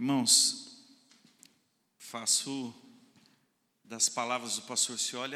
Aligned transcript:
Irmãos, 0.00 0.78
faço 1.98 2.72
das 3.84 4.08
palavras 4.08 4.56
do 4.56 4.62
pastor 4.62 4.98
Cioli 4.98 5.34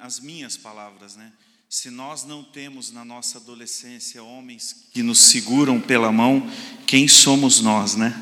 as 0.00 0.20
minhas 0.20 0.56
palavras, 0.56 1.16
né? 1.16 1.30
Se 1.68 1.90
nós 1.90 2.24
não 2.24 2.42
temos 2.42 2.90
na 2.90 3.04
nossa 3.04 3.36
adolescência 3.36 4.22
homens 4.22 4.86
que 4.90 5.02
nos 5.02 5.18
seguram 5.18 5.78
pela 5.78 6.10
mão, 6.10 6.50
quem 6.86 7.06
somos 7.06 7.60
nós, 7.60 7.94
né? 7.94 8.18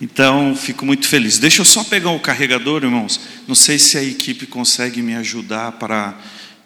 Então, 0.00 0.56
fico 0.56 0.86
muito 0.86 1.06
feliz. 1.06 1.38
Deixa 1.38 1.60
eu 1.60 1.66
só 1.66 1.84
pegar 1.84 2.12
o 2.12 2.18
carregador, 2.18 2.84
irmãos. 2.84 3.20
Não 3.46 3.54
sei 3.54 3.78
se 3.78 3.98
a 3.98 4.02
equipe 4.02 4.46
consegue 4.46 5.02
me 5.02 5.16
ajudar 5.16 5.72
para 5.72 6.18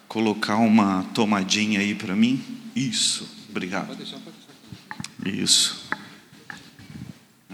colocar 0.07 0.55
uma 0.55 1.03
tomadinha 1.13 1.81
aí 1.81 1.93
para 1.93 2.15
mim. 2.15 2.41
Isso, 2.73 3.29
obrigado. 3.49 3.97
Isso. 5.25 5.82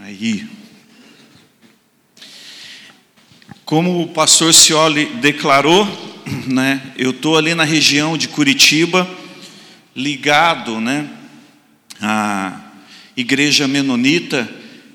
Aí. 0.10 0.48
Como 3.64 4.02
o 4.02 4.08
pastor 4.08 4.52
Cioli 4.56 5.06
declarou, 5.06 5.88
né, 6.50 6.82
eu 6.98 7.12
estou 7.12 7.38
ali 7.38 7.54
na 7.54 7.64
região 7.64 8.18
de 8.18 8.28
Curitiba, 8.28 9.08
ligado 9.96 10.82
né, 10.82 11.08
à 12.02 12.60
igreja 13.16 13.68
menonita, 13.68 14.50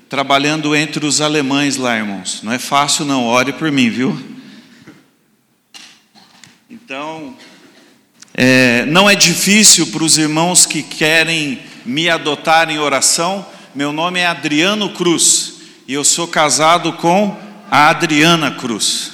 trabalhando 0.09 0.75
entre 0.75 1.05
os 1.05 1.21
alemães 1.21 1.77
lá, 1.77 1.95
irmãos. 1.95 2.41
Não 2.43 2.51
é 2.51 2.59
fácil, 2.59 3.05
não, 3.05 3.23
ore 3.23 3.53
por 3.53 3.71
mim, 3.71 3.89
viu? 3.89 4.21
Então, 6.69 7.37
é, 8.33 8.83
não 8.87 9.09
é 9.09 9.15
difícil 9.15 9.87
para 9.87 10.03
os 10.03 10.17
irmãos 10.17 10.65
que 10.65 10.83
querem 10.83 11.61
me 11.85 12.09
adotar 12.09 12.69
em 12.69 12.79
oração, 12.79 13.54
meu 13.75 13.91
nome 13.91 14.21
é 14.21 14.25
Adriano 14.25 14.93
Cruz 14.93 15.55
e 15.85 15.93
eu 15.93 16.05
sou 16.05 16.29
casado 16.29 16.93
com 16.93 17.37
a 17.69 17.89
Adriana 17.89 18.51
Cruz. 18.51 19.11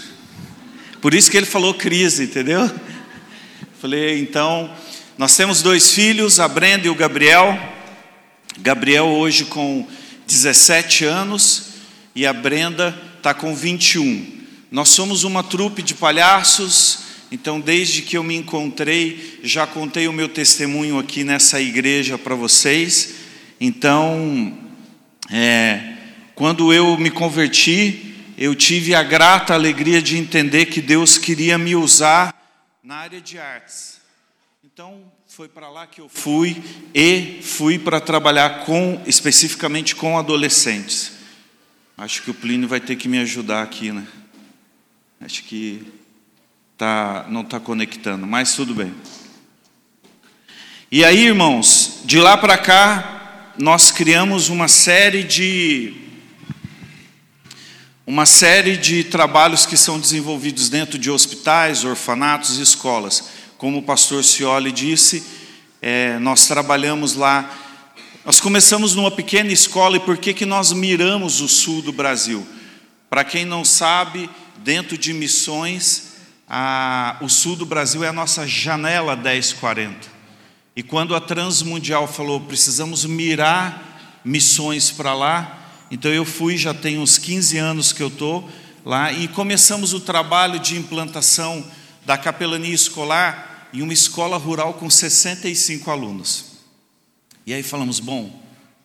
Por 1.02 1.16
isso 1.16 1.32
que 1.32 1.38
ele 1.38 1.48
falou 1.48 1.74
crise, 1.74 2.26
entendeu? 2.26 2.70
Falei, 3.82 4.22
então, 4.22 4.72
nós 5.18 5.36
temos 5.36 5.64
dois 5.64 5.92
filhos, 5.94 6.40
a 6.40 6.48
Brenda 6.48 6.86
e 6.86 6.92
o 6.92 6.96
Gabriel. 6.96 7.60
Gabriel 8.60 9.08
hoje 9.08 9.46
com 9.46 9.88
17 10.28 11.06
anos 11.06 11.70
e 12.14 12.24
a 12.28 12.32
Brenda 12.32 12.96
está 13.18 13.34
com 13.34 13.56
21. 13.56 14.44
Nós 14.70 14.90
somos 14.90 15.24
uma 15.24 15.42
trupe 15.42 15.82
de 15.82 15.96
palhaços, 15.96 17.00
então 17.32 17.60
desde 17.60 18.04
que 18.04 18.16
eu 18.16 18.24
me 18.24 18.36
encontrei, 18.36 19.40
já 19.42 19.66
contei 19.66 20.08
o 20.08 20.14
meu 20.14 20.30
testemunho 20.30 21.00
aqui 21.00 21.24
nessa 21.24 21.60
igreja 21.60 22.16
para 22.16 22.36
vocês. 22.36 23.21
Então, 23.64 24.58
é, 25.30 25.96
quando 26.34 26.74
eu 26.74 26.98
me 26.98 27.12
converti, 27.12 28.34
eu 28.36 28.56
tive 28.56 28.96
a 28.96 29.04
grata 29.04 29.54
alegria 29.54 30.02
de 30.02 30.18
entender 30.18 30.66
que 30.66 30.82
Deus 30.82 31.16
queria 31.16 31.60
me 31.60 31.76
usar 31.76 32.34
na 32.84 32.96
área 32.96 33.22
de 33.22 33.38
artes. 33.38 34.02
Então, 34.66 35.04
foi 35.28 35.48
para 35.48 35.70
lá 35.70 35.86
que 35.86 36.02
eu 36.02 36.10
fui 36.10 36.60
e 36.92 37.40
fui 37.44 37.78
para 37.78 38.02
trabalhar 38.02 38.66
com 38.66 39.00
especificamente 39.06 39.96
com 39.96 40.18
adolescentes. 40.18 41.12
Acho 41.96 42.24
que 42.24 42.32
o 42.32 42.34
Plínio 42.34 42.68
vai 42.68 42.80
ter 42.80 42.96
que 42.96 43.08
me 43.08 43.20
ajudar 43.20 43.62
aqui, 43.62 43.92
né? 43.92 44.08
Acho 45.20 45.44
que 45.44 45.86
tá, 46.76 47.28
não 47.30 47.42
está 47.42 47.60
conectando, 47.60 48.26
mas 48.26 48.56
tudo 48.56 48.74
bem. 48.74 48.92
E 50.92 51.06
aí, 51.06 51.28
irmãos, 51.28 52.02
de 52.06 52.18
lá 52.18 52.36
para 52.36 52.58
cá, 52.58 53.21
nós 53.62 53.92
criamos 53.92 54.50
uma 54.50 54.68
série 54.68 55.24
de 55.24 55.94
uma 58.08 58.26
série 58.26 58.76
de 58.76 59.04
trabalhos 59.04 59.68
que 59.68 59.78
são 59.78 60.00
desenvolvidos 60.00 60.68
dentro 60.68 60.98
de 60.98 61.12
hospitais, 61.12 61.86
orfanatos 61.86 62.58
e 62.58 62.64
escolas. 62.64 63.30
Como 63.60 63.78
o 63.78 63.84
pastor 63.84 64.24
Cioli 64.24 64.72
disse, 64.72 65.24
é, 65.80 66.18
nós 66.18 66.48
trabalhamos 66.48 67.14
lá. 67.14 67.56
Nós 68.26 68.40
começamos 68.40 68.96
numa 68.96 69.12
pequena 69.12 69.52
escola 69.54 69.98
e 69.98 70.00
por 70.00 70.18
que, 70.18 70.34
que 70.34 70.46
nós 70.46 70.74
miramos 70.74 71.40
o 71.40 71.48
sul 71.48 71.84
do 71.84 71.94
Brasil? 71.94 72.44
Para 73.12 73.24
quem 73.24 73.46
não 73.46 73.64
sabe, 73.64 74.28
dentro 74.58 74.98
de 74.98 75.14
missões, 75.14 76.14
a, 76.50 77.16
o 77.22 77.30
sul 77.30 77.56
do 77.56 77.66
Brasil 77.66 78.04
é 78.04 78.08
a 78.08 78.14
nossa 78.14 78.48
janela 78.48 79.16
1040. 79.16 80.21
E 80.82 80.84
quando 80.84 81.14
a 81.14 81.22
Transmundial 81.22 82.08
falou, 82.08 82.40
precisamos 82.40 83.06
mirar 83.06 84.20
missões 84.26 84.90
para 84.90 85.14
lá, 85.14 85.78
então 85.92 86.12
eu 86.12 86.26
fui, 86.26 86.58
já 86.58 86.74
tem 86.74 86.98
uns 86.98 87.20
15 87.20 87.56
anos 87.60 87.94
que 87.94 88.02
eu 88.02 88.08
estou 88.08 88.50
lá, 88.84 89.14
e 89.14 89.28
começamos 89.28 89.94
o 89.94 90.00
trabalho 90.00 90.58
de 90.58 90.76
implantação 90.76 91.64
da 92.04 92.18
capelania 92.18 92.74
escolar 92.74 93.70
em 93.72 93.84
uma 93.84 93.94
escola 93.94 94.38
rural 94.38 94.74
com 94.74 94.90
65 94.90 95.92
alunos. 95.92 96.46
E 97.46 97.54
aí 97.54 97.62
falamos, 97.62 98.00
bom, 98.00 98.42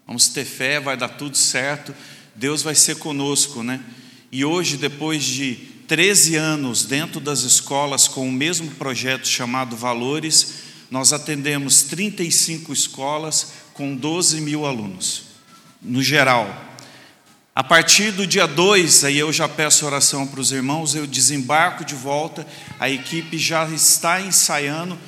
vamos 0.07 0.29
ter 0.29 0.45
fé, 0.45 0.79
vai 0.79 0.99
dar 0.99 1.09
tudo 1.09 1.35
certo, 1.35 1.95
Deus 2.35 2.61
vai 2.61 2.75
ser 2.75 2.97
conosco, 2.97 3.63
né? 3.63 3.81
E 4.31 4.45
hoje, 4.45 4.77
depois 4.77 5.25
de 5.25 5.55
13 5.89 6.37
anos 6.37 6.85
dentro 6.85 7.21
das 7.21 7.41
escolas 7.41 8.07
com 8.07 8.29
o 8.29 8.33
mesmo 8.33 8.71
projeto 8.73 9.27
chamado 9.27 9.75
Valores, 9.75 10.66
nós 10.91 11.13
atendemos 11.13 11.83
35 11.83 12.73
escolas 12.73 13.53
com 13.75 13.95
12 13.95 14.41
mil 14.41 14.65
alunos, 14.65 15.25
no 15.83 16.03
geral. 16.03 16.65
A 17.55 17.65
partir 17.65 18.11
do 18.11 18.27
dia 18.27 18.47
2, 18.47 19.05
aí 19.05 19.19
eu 19.19 19.33
já 19.33 19.49
peço 19.49 19.87
oração 19.87 20.27
para 20.27 20.41
os 20.41 20.53
irmãos, 20.53 20.95
eu 20.95 21.07
desembarco 21.07 21.85
de 21.85 21.95
volta, 21.95 22.47
a 22.79 22.91
equipe 22.91 23.39
já 23.39 23.67
está 23.69 24.21
ensaiando, 24.21 24.99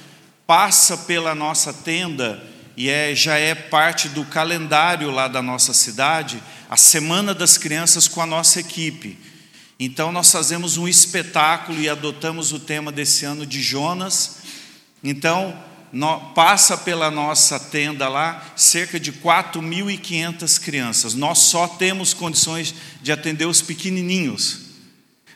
passa 0.47 0.97
pela 0.97 1.35
nossa 1.35 1.75
tenda 1.75 2.43
e 2.75 2.89
é, 2.89 3.15
já 3.15 3.37
é 3.37 3.55
parte 3.55 4.09
do 4.09 4.25
calendário 4.25 5.11
lá 5.11 5.29
da 5.29 5.43
nossa 5.43 5.75
cidade, 5.75 6.43
a 6.71 6.77
Semana 6.77 7.35
das 7.35 7.59
Crianças 7.59 8.09
com 8.09 8.23
a 8.23 8.27
nossa 8.27 8.61
equipe. 8.61 9.19
Então 9.79 10.11
nós 10.11 10.33
fazemos 10.33 10.77
um 10.77 10.89
espetáculo 10.89 11.79
e 11.79 11.89
adotamos 11.89 12.53
o 12.53 12.59
tema 12.59 12.91
desse 12.91 13.25
ano 13.25 13.45
de 13.45 13.61
Jonas. 13.61 14.39
Então, 15.05 15.57
passa 16.35 16.77
pela 16.77 17.11
nossa 17.11 17.59
tenda 17.59 18.09
lá 18.09 18.53
cerca 18.57 18.99
de 18.99 19.13
4.500 19.13 20.61
crianças. 20.61 21.15
Nós 21.15 21.39
só 21.39 21.67
temos 21.67 22.13
condições 22.13 22.75
de 23.03 23.13
atender 23.13 23.47
os 23.47 23.63
pequenininhos, 23.63 24.61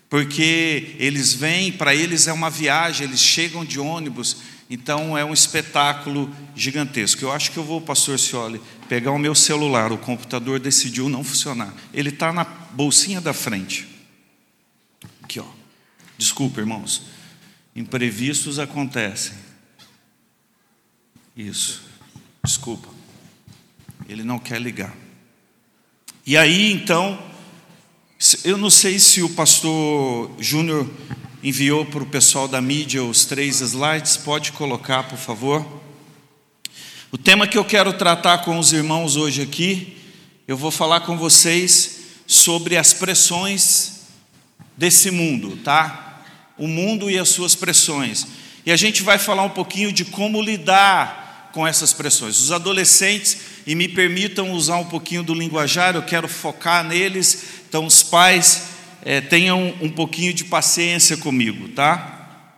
porque 0.08 0.94
eles 0.98 1.32
vêm, 1.32 1.72
para 1.72 1.94
eles 1.94 2.26
é 2.26 2.32
uma 2.32 2.50
viagem, 2.50 3.06
eles 3.06 3.20
chegam 3.20 3.64
de 3.64 3.80
ônibus, 3.80 4.36
então 4.68 5.16
é 5.16 5.24
um 5.24 5.32
espetáculo 5.32 6.34
gigantesco. 6.54 7.22
Eu 7.22 7.32
acho 7.32 7.50
que 7.50 7.58
eu 7.58 7.64
vou, 7.64 7.80
pastor 7.80 8.18
Cioli, 8.18 8.60
pegar 8.88 9.12
o 9.12 9.18
meu 9.18 9.34
celular, 9.34 9.92
o 9.92 9.98
computador 9.98 10.58
decidiu 10.58 11.08
não 11.08 11.22
funcionar. 11.24 11.74
Ele 11.92 12.08
está 12.08 12.32
na 12.32 12.44
bolsinha 12.44 13.20
da 13.20 13.32
frente. 13.32 13.86
Aqui, 15.22 15.40
ó. 15.40 15.46
Desculpa, 16.16 16.60
irmãos. 16.60 17.02
Imprevistos 17.74 18.58
acontecem. 18.58 19.51
Isso. 21.36 21.82
Desculpa. 22.44 22.88
Ele 24.08 24.22
não 24.22 24.38
quer 24.38 24.60
ligar. 24.60 24.94
E 26.26 26.36
aí, 26.36 26.72
então, 26.72 27.18
eu 28.44 28.56
não 28.58 28.68
sei 28.68 28.98
se 28.98 29.22
o 29.22 29.30
pastor 29.30 30.30
Júnior 30.38 30.88
enviou 31.42 31.84
para 31.86 32.02
o 32.02 32.06
pessoal 32.06 32.46
da 32.46 32.60
mídia 32.60 33.02
os 33.02 33.24
três 33.24 33.60
slides, 33.60 34.16
pode 34.16 34.52
colocar, 34.52 35.04
por 35.04 35.18
favor. 35.18 35.66
O 37.10 37.18
tema 37.18 37.46
que 37.46 37.58
eu 37.58 37.64
quero 37.64 37.92
tratar 37.94 38.38
com 38.38 38.58
os 38.58 38.72
irmãos 38.72 39.16
hoje 39.16 39.42
aqui, 39.42 39.96
eu 40.46 40.56
vou 40.56 40.70
falar 40.70 41.00
com 41.00 41.16
vocês 41.16 42.00
sobre 42.26 42.76
as 42.76 42.92
pressões 42.92 44.02
desse 44.76 45.10
mundo, 45.10 45.56
tá? 45.64 46.22
O 46.58 46.68
mundo 46.68 47.10
e 47.10 47.18
as 47.18 47.30
suas 47.30 47.54
pressões. 47.54 48.26
E 48.64 48.70
a 48.70 48.76
gente 48.76 49.02
vai 49.02 49.18
falar 49.18 49.42
um 49.42 49.50
pouquinho 49.50 49.92
de 49.92 50.04
como 50.04 50.40
lidar 50.40 51.21
com 51.52 51.66
essas 51.66 51.92
pressões. 51.92 52.38
Os 52.38 52.50
adolescentes, 52.50 53.38
e 53.66 53.74
me 53.74 53.88
permitam 53.88 54.52
usar 54.52 54.76
um 54.76 54.86
pouquinho 54.86 55.22
do 55.22 55.34
linguajar, 55.34 55.94
eu 55.94 56.02
quero 56.02 56.26
focar 56.26 56.82
neles, 56.82 57.44
então 57.68 57.86
os 57.86 58.02
pais 58.02 58.70
é, 59.02 59.20
tenham 59.20 59.74
um 59.80 59.90
pouquinho 59.90 60.32
de 60.32 60.44
paciência 60.44 61.16
comigo, 61.16 61.68
tá? 61.68 62.48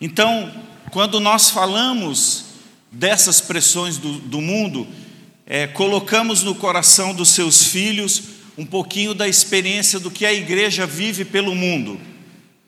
Então, 0.00 0.52
quando 0.90 1.20
nós 1.20 1.50
falamos 1.50 2.44
dessas 2.90 3.40
pressões 3.40 3.96
do, 3.96 4.18
do 4.18 4.40
mundo, 4.40 4.86
é, 5.46 5.66
colocamos 5.66 6.42
no 6.42 6.54
coração 6.54 7.14
dos 7.14 7.30
seus 7.30 7.64
filhos 7.64 8.22
um 8.58 8.64
pouquinho 8.64 9.14
da 9.14 9.28
experiência 9.28 10.00
do 10.00 10.10
que 10.10 10.24
a 10.24 10.32
igreja 10.32 10.86
vive 10.86 11.24
pelo 11.24 11.54
mundo, 11.54 12.00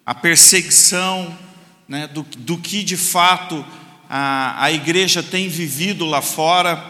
a 0.05 0.15
perseguição, 0.15 1.37
né, 1.89 2.07
do, 2.07 2.23
do 2.23 2.59
que 2.59 2.83
de 2.83 2.97
fato 2.97 3.65
a, 4.09 4.65
a 4.65 4.73
igreja 4.73 5.23
tem 5.23 5.49
vivido 5.49 6.07
lá 6.07 6.23
fora 6.23 6.83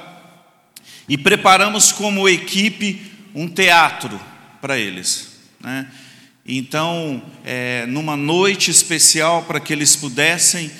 e 1.09 1.19
preparamos 1.19 1.91
como 1.91 2.29
equipe 2.29 3.11
um 3.35 3.49
teatro 3.49 4.21
para 4.61 4.79
eles. 4.79 5.39
Né? 5.61 5.91
Então, 6.47 7.23
é, 7.45 7.87
numa 7.87 8.17
noite 8.17 8.71
especial 8.71 9.43
para 9.43 9.59
que 9.59 9.73
eles 9.73 9.97
pudessem 9.97 10.71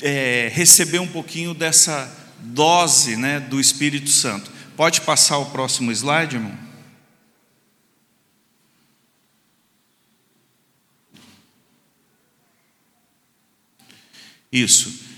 é, 0.00 0.50
receber 0.52 0.98
um 0.98 1.08
pouquinho 1.08 1.52
dessa 1.52 2.16
dose 2.38 3.16
né, 3.16 3.40
do 3.40 3.60
Espírito 3.60 4.10
Santo. 4.10 4.50
Pode 4.76 5.00
passar 5.02 5.38
o 5.38 5.46
próximo 5.46 5.92
slide, 5.92 6.36
irmão? 6.36 6.70
Isso. 14.50 15.09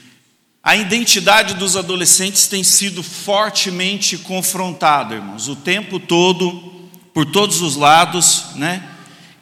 A 0.65 0.77
identidade 0.77 1.55
dos 1.55 1.77
adolescentes 1.77 2.47
tem 2.47 2.63
sido 2.63 3.03
fortemente 3.03 4.17
confrontada, 4.17 5.17
irmãos, 5.17 5.49
o 5.49 5.57
tempo 5.57 5.99
todo, 5.99 6.89
por 7.13 7.27
todos 7.27 7.61
os 7.61 7.75
lados, 7.75 8.55
né? 8.55 8.89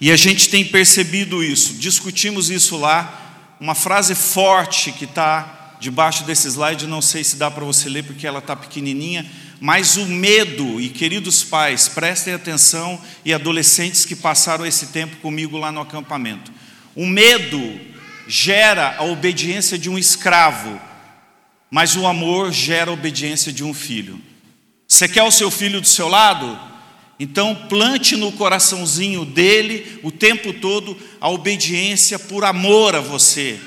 E 0.01 0.11
a 0.11 0.17
gente 0.17 0.49
tem 0.49 0.65
percebido 0.65 1.45
isso, 1.45 1.75
discutimos 1.75 2.49
isso 2.49 2.79
lá. 2.79 3.57
Uma 3.61 3.75
frase 3.75 4.15
forte 4.15 4.93
que 4.93 5.05
está 5.05 5.77
debaixo 5.79 6.25
desse 6.25 6.49
slide, 6.49 6.87
não 6.87 7.03
sei 7.03 7.23
se 7.23 7.37
dá 7.37 7.51
para 7.51 7.67
você 7.67 7.91
ler 7.91 8.05
porque 8.05 8.27
ela 8.27 8.39
está 8.39 8.57
pequenininha, 8.57 9.31
mas 9.61 9.99
o 9.99 10.07
medo, 10.07 10.81
e 10.81 10.89
queridos 10.89 11.45
pais, 11.45 11.87
prestem 11.87 12.33
atenção, 12.33 12.99
e 13.27 13.35
adolescentes 13.35 14.07
que 14.07 14.17
passaram 14.17 14.65
esse 14.65 14.87
tempo 14.87 15.17
comigo 15.17 15.59
lá 15.59 15.71
no 15.71 15.83
acampamento. 15.83 16.51
O 16.95 17.07
medo 17.07 17.79
gera 18.27 18.97
a 18.97 19.05
obediência 19.05 19.79
de 19.79 19.91
um 19.91 19.99
escravo, 19.99 20.81
mas 21.71 21.95
o 21.97 22.07
amor 22.07 22.53
gera 22.53 22.91
a 22.91 22.95
obediência 22.95 23.53
de 23.53 23.63
um 23.63 23.73
filho. 23.73 24.21
Você 24.89 25.09
quer 25.09 25.23
o 25.23 25.31
seu 25.31 25.51
filho 25.51 25.81
do 25.81 25.87
seu 25.87 26.09
lado? 26.09 26.59
Então, 27.19 27.55
plante 27.69 28.17
no 28.17 28.33
coraçãozinho 28.33 29.25
dele 29.25 30.01
o 30.03 30.11
tempo 30.11 30.53
todo 30.55 30.97
a 31.21 31.29
obediência 31.29 32.19
por 32.19 32.45
amor 32.45 32.97
a 32.97 33.01
você. 33.01 33.61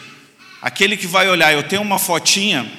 Aquele 0.62 0.98
que 0.98 1.08
vai 1.08 1.30
olhar, 1.30 1.54
eu 1.54 1.64
tenho 1.64 1.82
uma 1.82 2.00
fotinha, 2.00 2.70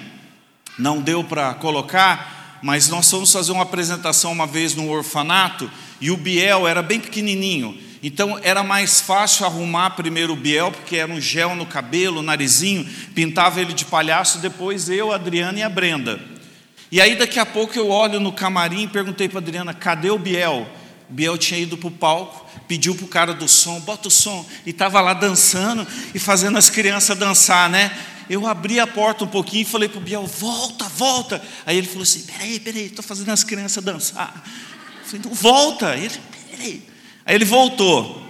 não 0.78 1.00
deu 1.00 1.22
para 1.22 1.54
colocar, 1.54 2.58
mas 2.62 2.88
nós 2.88 3.10
fomos 3.10 3.32
fazer 3.32 3.52
uma 3.52 3.62
apresentação 3.62 4.32
uma 4.32 4.46
vez 4.46 4.74
no 4.74 4.90
orfanato 4.90 5.70
e 6.00 6.10
o 6.10 6.16
Biel 6.16 6.66
era 6.66 6.82
bem 6.82 6.98
pequenininho. 6.98 7.78
Então 8.06 8.38
era 8.42 8.62
mais 8.62 9.00
fácil 9.00 9.46
arrumar 9.46 9.92
primeiro 9.92 10.34
o 10.34 10.36
Biel, 10.36 10.70
porque 10.70 10.96
era 10.96 11.10
um 11.10 11.18
gel 11.18 11.56
no 11.56 11.64
cabelo, 11.64 12.20
narizinho, 12.20 12.84
pintava 13.14 13.62
ele 13.62 13.72
de 13.72 13.86
palhaço, 13.86 14.40
depois 14.40 14.90
eu, 14.90 15.10
a 15.10 15.14
Adriana 15.14 15.58
e 15.58 15.62
a 15.62 15.70
Brenda. 15.70 16.20
E 16.92 17.00
aí 17.00 17.16
daqui 17.16 17.38
a 17.38 17.46
pouco 17.46 17.78
eu 17.78 17.88
olho 17.88 18.20
no 18.20 18.30
camarim 18.30 18.82
e 18.82 18.88
perguntei 18.88 19.26
para 19.26 19.38
Adriana, 19.38 19.72
cadê 19.72 20.10
o 20.10 20.18
Biel? 20.18 20.68
O 21.08 21.14
Biel 21.14 21.38
tinha 21.38 21.58
ido 21.58 21.78
para 21.78 21.88
o 21.88 21.90
palco, 21.90 22.46
pediu 22.68 22.94
para 22.94 23.06
o 23.06 23.08
cara 23.08 23.32
do 23.32 23.48
som, 23.48 23.80
bota 23.80 24.08
o 24.08 24.10
som, 24.10 24.44
e 24.66 24.70
estava 24.70 25.00
lá 25.00 25.14
dançando 25.14 25.86
e 26.14 26.18
fazendo 26.18 26.58
as 26.58 26.68
crianças 26.68 27.16
dançar, 27.16 27.70
né? 27.70 27.90
Eu 28.28 28.46
abri 28.46 28.78
a 28.78 28.86
porta 28.86 29.24
um 29.24 29.28
pouquinho 29.28 29.62
e 29.62 29.64
falei 29.64 29.88
para 29.88 29.98
o 29.98 30.02
Biel, 30.02 30.26
volta, 30.26 30.84
volta. 30.90 31.42
Aí 31.64 31.78
ele 31.78 31.86
falou 31.86 32.02
assim, 32.02 32.20
peraí, 32.20 32.60
peraí, 32.60 32.84
estou 32.84 33.02
fazendo 33.02 33.30
as 33.30 33.42
crianças 33.42 33.82
dançar. 33.82 34.44
Eu 35.00 35.06
falei, 35.06 35.20
então 35.20 35.32
volta. 35.32 35.96
Ele, 35.96 36.12
peraí. 36.50 36.93
Aí 37.24 37.34
ele 37.34 37.44
voltou. 37.44 38.22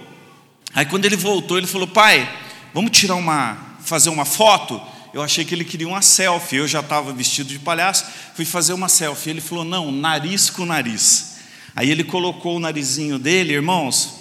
Aí 0.73 0.85
quando 0.85 1.05
ele 1.05 1.15
voltou, 1.15 1.57
ele 1.57 1.67
falou, 1.67 1.87
pai, 1.87 2.29
vamos 2.73 2.91
tirar 2.91 3.15
uma, 3.15 3.57
fazer 3.79 4.09
uma 4.09 4.25
foto? 4.25 4.81
eu 5.15 5.21
achei 5.21 5.45
que 5.45 5.55
ele 5.55 5.63
queria 5.63 5.87
uma 5.87 6.01
selfie. 6.01 6.57
Eu 6.57 6.67
já 6.67 6.81
estava 6.81 7.13
vestido 7.13 7.47
de 7.47 7.57
palhaço, 7.57 8.05
fui 8.35 8.43
fazer 8.43 8.73
uma 8.73 8.89
selfie. 8.89 9.29
Ele 9.29 9.39
falou: 9.39 9.63
não, 9.63 9.89
nariz 9.89 10.49
com 10.49 10.65
nariz. 10.65 11.37
Aí 11.73 11.89
ele 11.89 12.03
colocou 12.03 12.57
o 12.57 12.59
narizinho 12.59 13.17
dele, 13.17 13.53
irmãos. 13.53 14.15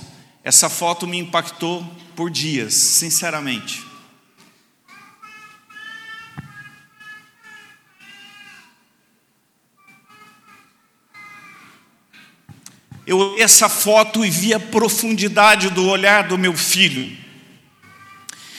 Essa 0.44 0.68
foto 0.68 1.04
me 1.04 1.18
impactou 1.18 1.84
por 2.14 2.30
dias, 2.30 2.74
sinceramente. 2.74 3.82
Eu 13.06 13.36
essa 13.38 13.68
foto 13.68 14.24
e 14.24 14.30
vi 14.30 14.54
a 14.54 14.60
profundidade 14.60 15.70
do 15.70 15.86
olhar 15.86 16.28
do 16.28 16.38
meu 16.38 16.56
filho. 16.56 17.10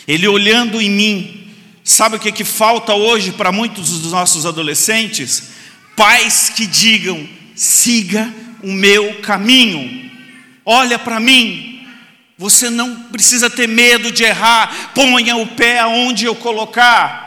Ele 0.07 0.27
olhando 0.27 0.80
em 0.80 0.89
mim, 0.89 1.45
Sabe 1.86 2.15
o 2.15 2.19
que, 2.19 2.31
que 2.31 2.44
falta 2.44 2.95
hoje 2.95 3.31
para 3.31 3.51
muitos 3.51 4.01
dos 4.01 4.12
nossos 4.12 4.44
adolescentes? 4.44 5.51
Pais 5.95 6.50
que 6.50 6.65
digam: 6.65 7.30
siga 7.56 8.33
o 8.63 8.74
meu 8.74 9.21
caminho, 9.21 10.12
olha 10.65 10.97
para 10.97 11.19
mim, 11.19 11.88
você 12.36 12.71
não 12.71 13.03
precisa 13.03 13.51
ter 13.51 13.68
medo 13.68 14.12
de 14.12 14.24
errar, 14.24 14.94
ponha 14.95 15.36
o 15.38 15.45
pé 15.45 15.77
aonde 15.77 16.25
eu 16.25 16.33
colocar. 16.33 17.24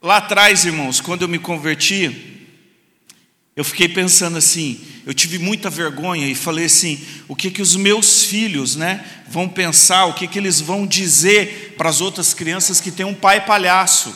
Lá 0.00 0.18
atrás, 0.18 0.64
irmãos, 0.64 1.00
quando 1.00 1.22
eu 1.22 1.28
me 1.28 1.40
converti, 1.40 2.46
eu 3.56 3.64
fiquei 3.64 3.88
pensando 3.88 4.38
assim, 4.38 4.80
eu 5.10 5.14
tive 5.14 5.40
muita 5.40 5.68
vergonha 5.68 6.28
e 6.28 6.36
falei 6.36 6.66
assim: 6.66 7.04
o 7.26 7.34
que 7.34 7.50
que 7.50 7.60
os 7.60 7.74
meus 7.74 8.22
filhos, 8.26 8.76
né, 8.76 9.04
vão 9.26 9.48
pensar, 9.48 10.04
o 10.04 10.14
que 10.14 10.28
que 10.28 10.38
eles 10.38 10.60
vão 10.60 10.86
dizer 10.86 11.74
para 11.76 11.90
as 11.90 12.00
outras 12.00 12.32
crianças 12.32 12.80
que 12.80 12.92
têm 12.92 13.04
um 13.04 13.12
pai 13.12 13.44
palhaço? 13.44 14.14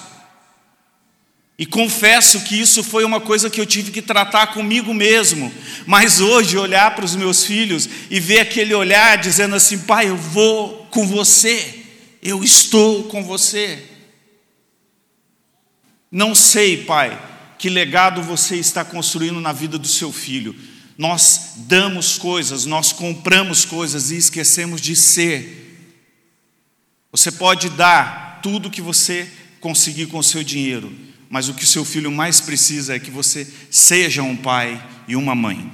E 1.58 1.66
confesso 1.66 2.44
que 2.44 2.54
isso 2.54 2.84
foi 2.84 3.04
uma 3.04 3.20
coisa 3.20 3.50
que 3.50 3.60
eu 3.60 3.66
tive 3.66 3.90
que 3.90 4.00
tratar 4.00 4.54
comigo 4.54 4.94
mesmo. 4.94 5.52
Mas 5.84 6.20
hoje 6.20 6.56
olhar 6.56 6.94
para 6.94 7.04
os 7.04 7.16
meus 7.16 7.44
filhos 7.44 7.88
e 8.08 8.20
ver 8.20 8.38
aquele 8.38 8.72
olhar 8.72 9.18
dizendo 9.18 9.56
assim: 9.56 9.78
"Pai, 9.78 10.08
eu 10.08 10.16
vou 10.16 10.86
com 10.92 11.08
você. 11.08 11.74
Eu 12.22 12.44
estou 12.44 13.02
com 13.08 13.20
você." 13.24 13.82
Não 16.08 16.36
sei, 16.36 16.84
pai, 16.84 17.20
que 17.58 17.68
legado 17.68 18.22
você 18.22 18.54
está 18.54 18.84
construindo 18.84 19.40
na 19.40 19.52
vida 19.52 19.76
do 19.76 19.88
seu 19.88 20.12
filho. 20.12 20.54
Nós 20.96 21.54
damos 21.56 22.18
coisas, 22.18 22.64
nós 22.64 22.92
compramos 22.92 23.64
coisas 23.64 24.10
e 24.10 24.16
esquecemos 24.16 24.80
de 24.80 24.94
ser. 24.94 25.90
Você 27.10 27.32
pode 27.32 27.68
dar 27.70 28.40
tudo 28.42 28.70
que 28.70 28.80
você 28.80 29.28
conseguir 29.60 30.06
com 30.06 30.18
o 30.18 30.22
seu 30.22 30.44
dinheiro, 30.44 30.92
mas 31.28 31.48
o 31.48 31.54
que 31.54 31.64
o 31.64 31.66
seu 31.66 31.84
filho 31.84 32.10
mais 32.10 32.40
precisa 32.40 32.94
é 32.94 32.98
que 32.98 33.10
você 33.10 33.46
seja 33.70 34.22
um 34.22 34.36
pai 34.36 34.82
e 35.08 35.16
uma 35.16 35.34
mãe. 35.34 35.70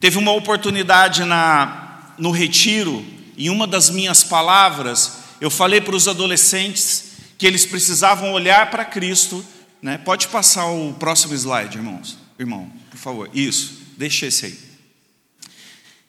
Teve 0.00 0.18
uma 0.18 0.32
oportunidade 0.32 1.24
na, 1.24 2.14
no 2.18 2.30
retiro, 2.30 3.04
e 3.36 3.50
uma 3.50 3.66
das 3.66 3.90
minhas 3.90 4.22
palavras, 4.22 5.18
eu 5.40 5.50
falei 5.50 5.80
para 5.80 5.96
os 5.96 6.06
adolescentes 6.06 7.12
que 7.36 7.46
eles 7.46 7.66
precisavam 7.66 8.32
olhar 8.32 8.70
para 8.70 8.84
Cristo 8.84 9.44
né? 9.84 9.98
Pode 9.98 10.28
passar 10.28 10.64
o 10.64 10.94
próximo 10.94 11.34
slide, 11.34 11.76
irmãos. 11.76 12.16
Irmão, 12.38 12.72
por 12.94 13.00
favor. 13.00 13.30
Isso, 13.34 13.80
deixa 13.96 14.26
esse 14.26 14.46
aí. 14.46 14.58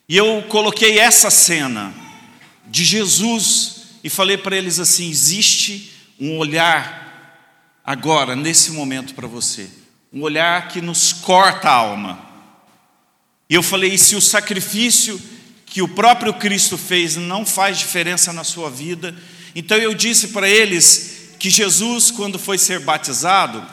E 0.08 0.16
eu 0.16 0.44
coloquei 0.44 1.00
essa 1.00 1.32
cena 1.32 1.94
de 2.68 2.86
Jesus 2.86 3.78
e 4.04 4.10
falei 4.10 4.38
para 4.38 4.56
eles 4.56 4.80
assim: 4.80 5.10
existe 5.10 5.92
um 6.20 6.38
olhar 6.38 7.82
agora, 7.84 8.36
nesse 8.36 8.72
momento 8.72 9.16
para 9.16 9.28
você, 9.28 9.68
um 10.14 10.22
olhar 10.22 10.68
que 10.68 10.80
nos 10.80 11.12
corta 11.12 11.70
a 11.70 11.74
alma. 11.74 12.24
E 13.50 13.56
eu 13.56 13.64
falei: 13.64 13.96
e 13.96 13.98
se 13.98 14.16
o 14.16 14.22
sacrifício 14.22 15.20
que 15.66 15.82
o 15.82 15.88
próprio 15.88 16.36
Cristo 16.36 16.78
fez 16.78 17.16
não 17.16 17.44
faz 17.44 17.80
diferença 17.80 18.32
na 18.32 18.44
sua 18.44 18.70
vida? 18.70 19.16
Então 19.56 19.76
eu 19.78 19.96
disse 19.96 20.28
para 20.28 20.48
eles 20.48 21.32
que 21.40 21.50
Jesus, 21.50 22.12
quando 22.12 22.38
foi 22.38 22.60
ser 22.60 22.80
batizado, 22.80 23.66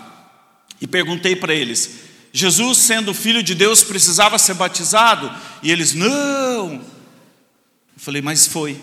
e 0.80 0.86
perguntei 0.86 1.36
para 1.36 1.54
eles: 1.54 2.01
Jesus, 2.32 2.78
sendo 2.78 3.12
filho 3.12 3.42
de 3.42 3.54
Deus, 3.54 3.84
precisava 3.84 4.38
ser 4.38 4.54
batizado? 4.54 5.30
E 5.62 5.70
eles: 5.70 5.92
Não. 5.92 6.74
Eu 6.74 6.80
falei: 7.98 8.22
Mas 8.22 8.46
foi. 8.46 8.80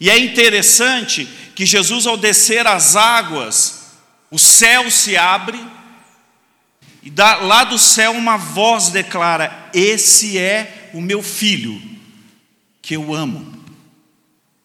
E 0.00 0.10
é 0.10 0.18
interessante 0.18 1.26
que 1.54 1.66
Jesus, 1.66 2.06
ao 2.06 2.16
descer 2.16 2.66
as 2.66 2.94
águas, 2.94 3.96
o 4.30 4.38
céu 4.38 4.90
se 4.90 5.16
abre, 5.16 5.58
e 7.02 7.10
lá 7.16 7.64
do 7.64 7.78
céu 7.78 8.12
uma 8.12 8.36
voz 8.36 8.90
declara: 8.90 9.70
Esse 9.72 10.36
é 10.36 10.90
o 10.92 11.00
meu 11.00 11.22
filho, 11.22 11.80
que 12.82 12.94
eu 12.94 13.14
amo. 13.14 13.56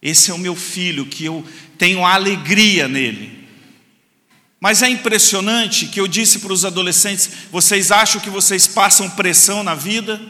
Esse 0.01 0.31
é 0.31 0.33
o 0.33 0.37
meu 0.37 0.55
filho, 0.55 1.05
que 1.05 1.23
eu 1.23 1.45
tenho 1.77 2.05
alegria 2.05 2.89
nele. 2.89 3.42
Mas 4.63 4.81
é 4.81 4.87
impressionante 4.87 5.87
que 5.87 5.99
eu 5.99 6.07
disse 6.07 6.39
para 6.39 6.53
os 6.53 6.63
adolescentes: 6.63 7.29
vocês 7.51 7.91
acham 7.91 8.21
que 8.21 8.29
vocês 8.29 8.65
passam 8.65 9.09
pressão 9.09 9.61
na 9.61 9.75
vida? 9.75 10.21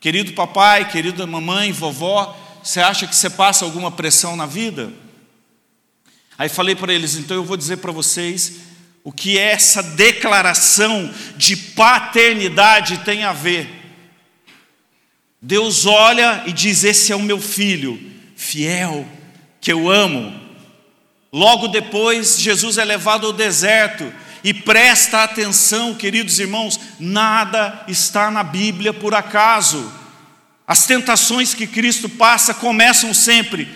Querido 0.00 0.32
papai, 0.32 0.90
querida 0.90 1.24
mamãe, 1.28 1.70
vovó, 1.70 2.36
você 2.60 2.80
acha 2.80 3.06
que 3.06 3.14
você 3.14 3.30
passa 3.30 3.64
alguma 3.64 3.92
pressão 3.92 4.34
na 4.34 4.46
vida? 4.46 4.92
Aí 6.36 6.48
falei 6.48 6.74
para 6.74 6.92
eles: 6.92 7.14
então 7.14 7.36
eu 7.36 7.44
vou 7.44 7.56
dizer 7.56 7.76
para 7.76 7.92
vocês 7.92 8.54
o 9.04 9.12
que 9.12 9.38
essa 9.38 9.80
declaração 9.80 11.14
de 11.36 11.56
paternidade 11.56 12.98
tem 13.04 13.22
a 13.22 13.32
ver. 13.32 13.70
Deus 15.40 15.86
olha 15.86 16.42
e 16.46 16.52
diz: 16.52 16.82
Esse 16.82 17.12
é 17.12 17.16
o 17.16 17.22
meu 17.22 17.40
filho, 17.40 17.96
fiel, 18.34 19.06
que 19.60 19.70
eu 19.70 19.88
amo. 19.88 20.47
Logo 21.32 21.68
depois, 21.68 22.38
Jesus 22.38 22.78
é 22.78 22.84
levado 22.84 23.26
ao 23.26 23.32
deserto 23.32 24.12
e 24.42 24.54
presta 24.54 25.24
atenção, 25.24 25.94
queridos 25.94 26.38
irmãos, 26.38 26.80
nada 26.98 27.84
está 27.86 28.30
na 28.30 28.42
Bíblia 28.42 28.94
por 28.94 29.14
acaso. 29.14 29.92
As 30.66 30.86
tentações 30.86 31.54
que 31.54 31.66
Cristo 31.66 32.08
passa 32.08 32.54
começam 32.54 33.12
sempre. 33.12 33.68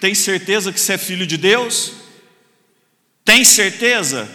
Tem 0.00 0.14
certeza 0.14 0.72
que 0.72 0.80
você 0.80 0.94
é 0.94 0.98
filho 0.98 1.26
de 1.26 1.36
Deus? 1.36 1.92
Tem 3.24 3.44
certeza? 3.44 4.28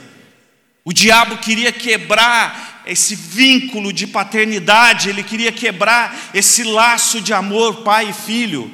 O 0.83 0.91
diabo 0.91 1.37
queria 1.37 1.71
quebrar 1.71 2.83
esse 2.85 3.15
vínculo 3.15 3.91
de 3.91 4.07
paternidade, 4.07 5.09
ele 5.09 5.21
queria 5.21 5.51
quebrar 5.51 6.31
esse 6.33 6.63
laço 6.63 7.19
de 7.21 7.33
amor, 7.33 7.83
pai 7.83 8.09
e 8.09 8.13
filho. 8.13 8.73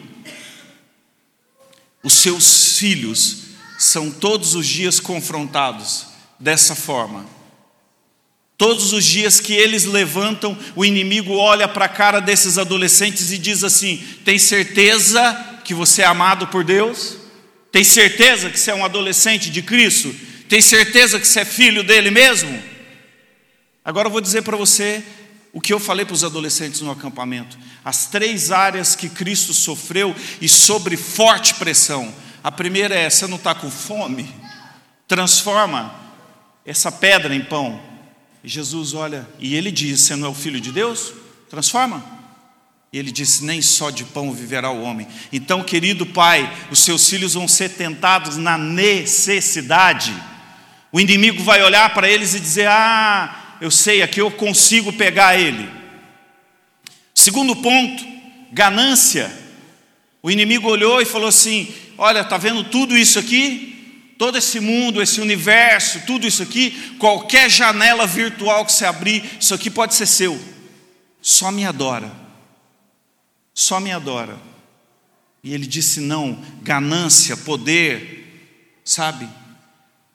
Os 2.03 2.13
seus 2.13 2.77
filhos 2.77 3.42
são 3.83 4.09
todos 4.09 4.55
os 4.55 4.65
dias 4.65 4.99
confrontados 4.99 6.07
dessa 6.39 6.75
forma. 6.75 7.25
Todos 8.57 8.93
os 8.93 9.03
dias 9.03 9.39
que 9.39 9.53
eles 9.53 9.83
levantam, 9.83 10.57
o 10.75 10.85
inimigo 10.85 11.33
olha 11.33 11.67
para 11.67 11.85
a 11.85 11.89
cara 11.89 12.19
desses 12.19 12.57
adolescentes 12.57 13.31
e 13.31 13.37
diz 13.37 13.63
assim: 13.63 13.97
Tem 14.23 14.37
certeza 14.37 15.59
que 15.63 15.73
você 15.73 16.01
é 16.01 16.05
amado 16.05 16.47
por 16.47 16.63
Deus? 16.63 17.17
Tem 17.71 17.83
certeza 17.83 18.49
que 18.49 18.59
você 18.59 18.71
é 18.71 18.75
um 18.75 18.85
adolescente 18.85 19.49
de 19.49 19.61
Cristo? 19.61 20.15
Tem 20.47 20.61
certeza 20.61 21.19
que 21.19 21.27
você 21.27 21.39
é 21.39 21.45
filho 21.45 21.83
dele 21.83 22.11
mesmo? 22.11 22.61
Agora 23.83 24.07
eu 24.07 24.11
vou 24.11 24.21
dizer 24.21 24.43
para 24.43 24.55
você 24.55 25.03
o 25.51 25.59
que 25.59 25.73
eu 25.73 25.79
falei 25.79 26.05
para 26.05 26.13
os 26.13 26.23
adolescentes 26.23 26.81
no 26.81 26.91
acampamento. 26.91 27.57
As 27.83 28.07
três 28.07 28.51
áreas 28.51 28.95
que 28.95 29.09
Cristo 29.09 29.53
sofreu 29.53 30.15
e 30.39 30.47
sobre 30.47 30.95
forte 30.95 31.55
pressão. 31.55 32.13
A 32.43 32.51
primeira 32.51 32.93
é: 32.93 33.09
você 33.09 33.25
não 33.25 33.37
está 33.37 33.55
com 33.55 33.71
fome? 33.71 34.29
Transforma 35.07 35.95
essa 36.65 36.91
pedra 36.91 37.33
em 37.33 37.41
pão. 37.41 37.81
E 38.43 38.49
Jesus 38.49 38.93
olha 38.93 39.27
e 39.39 39.55
ele 39.55 39.71
diz: 39.71 40.01
Você 40.01 40.15
não 40.15 40.27
é 40.27 40.29
o 40.29 40.35
filho 40.35 40.59
de 40.59 40.71
Deus? 40.71 41.13
Transforma. 41.49 42.03
E 42.91 42.99
ele 42.99 43.11
disse: 43.11 43.45
Nem 43.45 43.61
só 43.61 43.89
de 43.89 44.03
pão 44.03 44.33
viverá 44.33 44.69
o 44.69 44.81
homem. 44.81 45.07
Então, 45.31 45.63
querido 45.63 46.05
pai, 46.05 46.51
os 46.69 46.79
seus 46.79 47.09
filhos 47.09 47.33
vão 47.33 47.47
ser 47.47 47.69
tentados 47.69 48.35
na 48.35 48.57
necessidade. 48.57 50.13
O 50.91 50.99
inimigo 50.99 51.41
vai 51.43 51.63
olhar 51.63 51.93
para 51.93 52.09
eles 52.09 52.33
e 52.33 52.39
dizer: 52.41 52.67
Ah, 52.67 53.55
eu 53.61 53.71
sei, 53.71 54.01
aqui 54.01 54.19
eu 54.19 54.29
consigo 54.29 54.91
pegar 54.91 55.39
ele. 55.39 55.69
Segundo 57.15 57.55
ponto, 57.55 58.05
ganância. 58.51 59.31
O 60.21 60.29
inimigo 60.29 60.67
olhou 60.67 61.01
e 61.01 61.05
falou 61.05 61.29
assim: 61.29 61.73
olha, 61.97 62.21
está 62.21 62.37
vendo 62.37 62.63
tudo 62.63 62.97
isso 62.97 63.19
aqui? 63.19 63.69
Todo 64.17 64.37
esse 64.37 64.59
mundo, 64.59 65.01
esse 65.01 65.19
universo, 65.19 66.01
tudo 66.05 66.27
isso 66.27 66.43
aqui, 66.43 66.95
qualquer 66.97 67.49
janela 67.49 68.05
virtual 68.05 68.65
que 68.65 68.71
você 68.71 68.85
abrir, 68.85 69.23
isso 69.39 69.53
aqui 69.53 69.69
pode 69.69 69.95
ser 69.95 70.05
seu. 70.05 70.39
Só 71.21 71.51
me 71.51 71.65
adora. 71.65 72.11
Só 73.53 73.79
me 73.79 73.91
adora. 73.91 74.37
E 75.43 75.53
ele 75.53 75.65
disse: 75.65 75.99
não, 75.99 76.41
ganância, 76.61 77.35
poder, 77.35 78.79
sabe? 78.85 79.27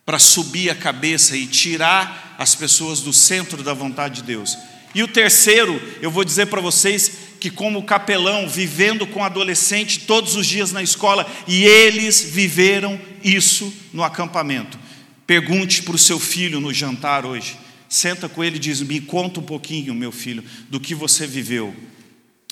Para 0.04 0.18
subir 0.18 0.70
a 0.70 0.74
cabeça 0.74 1.36
e 1.36 1.46
tirar 1.46 2.36
as 2.38 2.54
pessoas 2.54 3.00
do 3.00 3.12
centro 3.12 3.62
da 3.62 3.74
vontade 3.74 4.16
de 4.16 4.22
Deus. 4.22 4.56
E 4.94 5.02
o 5.02 5.08
terceiro, 5.08 5.80
eu 6.00 6.10
vou 6.10 6.24
dizer 6.24 6.46
para 6.46 6.60
vocês 6.60 7.27
que, 7.38 7.50
como 7.50 7.84
capelão, 7.84 8.48
vivendo 8.48 9.06
com 9.06 9.24
adolescente 9.24 10.00
todos 10.00 10.36
os 10.36 10.46
dias 10.46 10.72
na 10.72 10.82
escola, 10.82 11.26
e 11.46 11.64
eles 11.64 12.22
viveram 12.22 13.00
isso 13.22 13.72
no 13.92 14.02
acampamento. 14.02 14.78
Pergunte 15.26 15.82
para 15.82 15.94
o 15.94 15.98
seu 15.98 16.18
filho 16.18 16.60
no 16.60 16.72
jantar 16.72 17.24
hoje. 17.24 17.58
Senta 17.88 18.28
com 18.28 18.42
ele 18.42 18.56
e 18.56 18.60
diz: 18.60 18.80
Me 18.80 19.00
conta 19.00 19.40
um 19.40 19.42
pouquinho, 19.42 19.94
meu 19.94 20.12
filho, 20.12 20.44
do 20.68 20.80
que 20.80 20.94
você 20.94 21.26
viveu, 21.26 21.74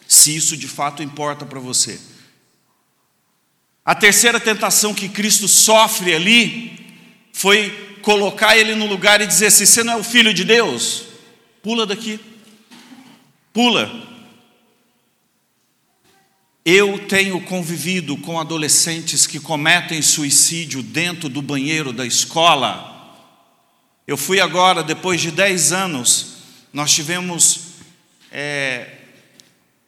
se 0.07 0.35
isso 0.35 0.57
de 0.57 0.69
fato 0.69 1.03
importa 1.03 1.45
para 1.45 1.61
você. 1.61 1.99
A 3.85 3.95
terceira 3.95 4.41
tentação 4.41 4.93
que 4.93 5.09
Cristo 5.09 5.47
sofre 5.47 6.15
ali 6.15 6.73
foi 7.33 7.99
colocar 8.03 8.57
ele 8.57 8.75
no 8.75 8.87
lugar 8.87 9.21
e 9.21 9.27
dizer 9.27 9.47
assim: 9.47 9.67
Você 9.67 9.85
não 9.85 9.95
é 9.95 9.97
o 9.97 10.05
filho 10.05 10.33
de 10.33 10.45
Deus? 10.45 11.05
Pula 11.63 11.87
daqui, 11.87 12.19
pula. 13.53 14.16
Eu 16.69 16.99
tenho 17.07 17.41
convivido 17.43 18.17
com 18.17 18.41
adolescentes 18.41 19.25
que 19.25 19.39
cometem 19.39 20.03
suicídio 20.03 20.83
dentro 20.83 21.29
do 21.29 21.41
banheiro 21.41 21.93
da 21.93 22.05
escola. 22.05 23.17
Eu 24.05 24.17
fui 24.17 24.41
agora, 24.41 24.83
depois 24.83 25.21
de 25.21 25.31
10 25.31 25.71
anos, 25.71 26.39
nós 26.73 26.93
tivemos, 26.93 27.61
é, 28.33 28.97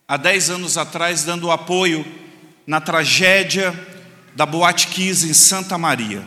há 0.06 0.16
10 0.16 0.50
anos 0.50 0.78
atrás, 0.78 1.24
dando 1.24 1.50
apoio 1.50 2.06
na 2.64 2.80
tragédia 2.80 3.74
da 4.36 4.46
Boate 4.46 4.86
Kiss 4.86 5.28
em 5.28 5.34
Santa 5.34 5.76
Maria. 5.76 6.24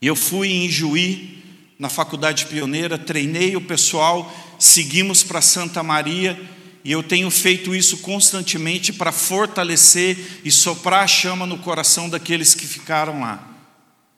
E 0.00 0.06
eu 0.06 0.16
fui 0.16 0.48
em 0.50 0.66
Juí, 0.70 1.44
na 1.78 1.90
Faculdade 1.90 2.46
Pioneira, 2.46 2.96
treinei 2.96 3.54
o 3.54 3.60
pessoal, 3.60 4.34
seguimos 4.58 5.22
para 5.22 5.42
Santa 5.42 5.82
Maria 5.82 6.40
e 6.84 6.92
eu 6.92 7.02
tenho 7.02 7.30
feito 7.30 7.74
isso 7.74 7.98
constantemente 7.98 8.92
para 8.92 9.12
fortalecer 9.12 10.40
e 10.44 10.50
soprar 10.50 11.04
a 11.04 11.06
chama 11.06 11.46
no 11.46 11.58
coração 11.58 12.08
daqueles 12.08 12.54
que 12.54 12.66
ficaram 12.66 13.20
lá. 13.20 13.46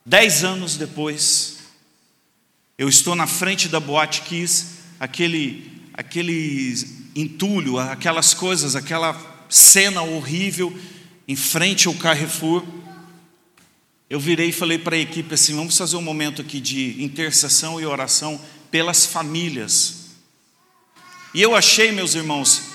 Dez 0.07 0.45
anos 0.45 0.77
depois, 0.77 1.59
eu 2.79 2.89
estou 2.89 3.15
na 3.15 3.27
frente 3.27 3.69
da 3.69 3.81
Boate 3.81 4.23
Kiss, 4.23 4.67
aquele, 5.01 5.73
aquele 5.93 6.75
entulho, 7.17 7.79
aquelas 7.79 8.33
coisas, 8.33 8.77
aquela 8.77 9.45
cena 9.49 10.03
horrível 10.03 10.77
em 11.27 11.37
frente 11.37 11.89
ao 11.89 11.95
Carrefour. 11.95 12.65
Eu 14.09 14.21
virei 14.21 14.51
e 14.51 14.53
falei 14.53 14.79
para 14.79 14.95
a 14.95 15.01
equipe 15.01 15.35
assim: 15.35 15.55
vamos 15.55 15.77
fazer 15.77 15.97
um 15.97 16.03
momento 16.03 16.43
aqui 16.43 16.61
de 16.61 17.03
intercessão 17.03 17.81
e 17.81 17.87
oração 17.87 18.41
pelas 18.71 19.05
famílias 19.05 20.02
e 21.35 21.41
eu 21.41 21.55
achei, 21.57 21.93
meus 21.93 22.15
irmãos, 22.15 22.73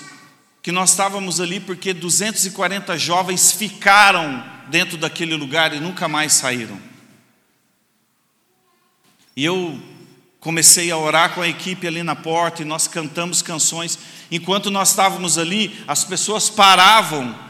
que 0.62 0.72
nós 0.72 0.90
estávamos 0.90 1.40
ali 1.40 1.60
porque 1.60 1.94
240 1.94 2.98
jovens 2.98 3.52
ficaram 3.52 4.44
dentro 4.68 4.96
daquele 4.96 5.34
lugar 5.34 5.72
e 5.72 5.80
nunca 5.80 6.08
mais 6.08 6.32
saíram. 6.32 6.78
E 9.36 9.44
eu 9.44 9.80
comecei 10.40 10.90
a 10.90 10.96
orar 10.96 11.34
com 11.34 11.40
a 11.42 11.48
equipe 11.48 11.86
ali 11.86 12.02
na 12.02 12.16
porta 12.16 12.62
e 12.62 12.64
nós 12.64 12.88
cantamos 12.88 13.42
canções. 13.42 13.98
Enquanto 14.30 14.70
nós 14.70 14.90
estávamos 14.90 15.38
ali, 15.38 15.78
as 15.86 16.04
pessoas 16.04 16.50
paravam 16.50 17.47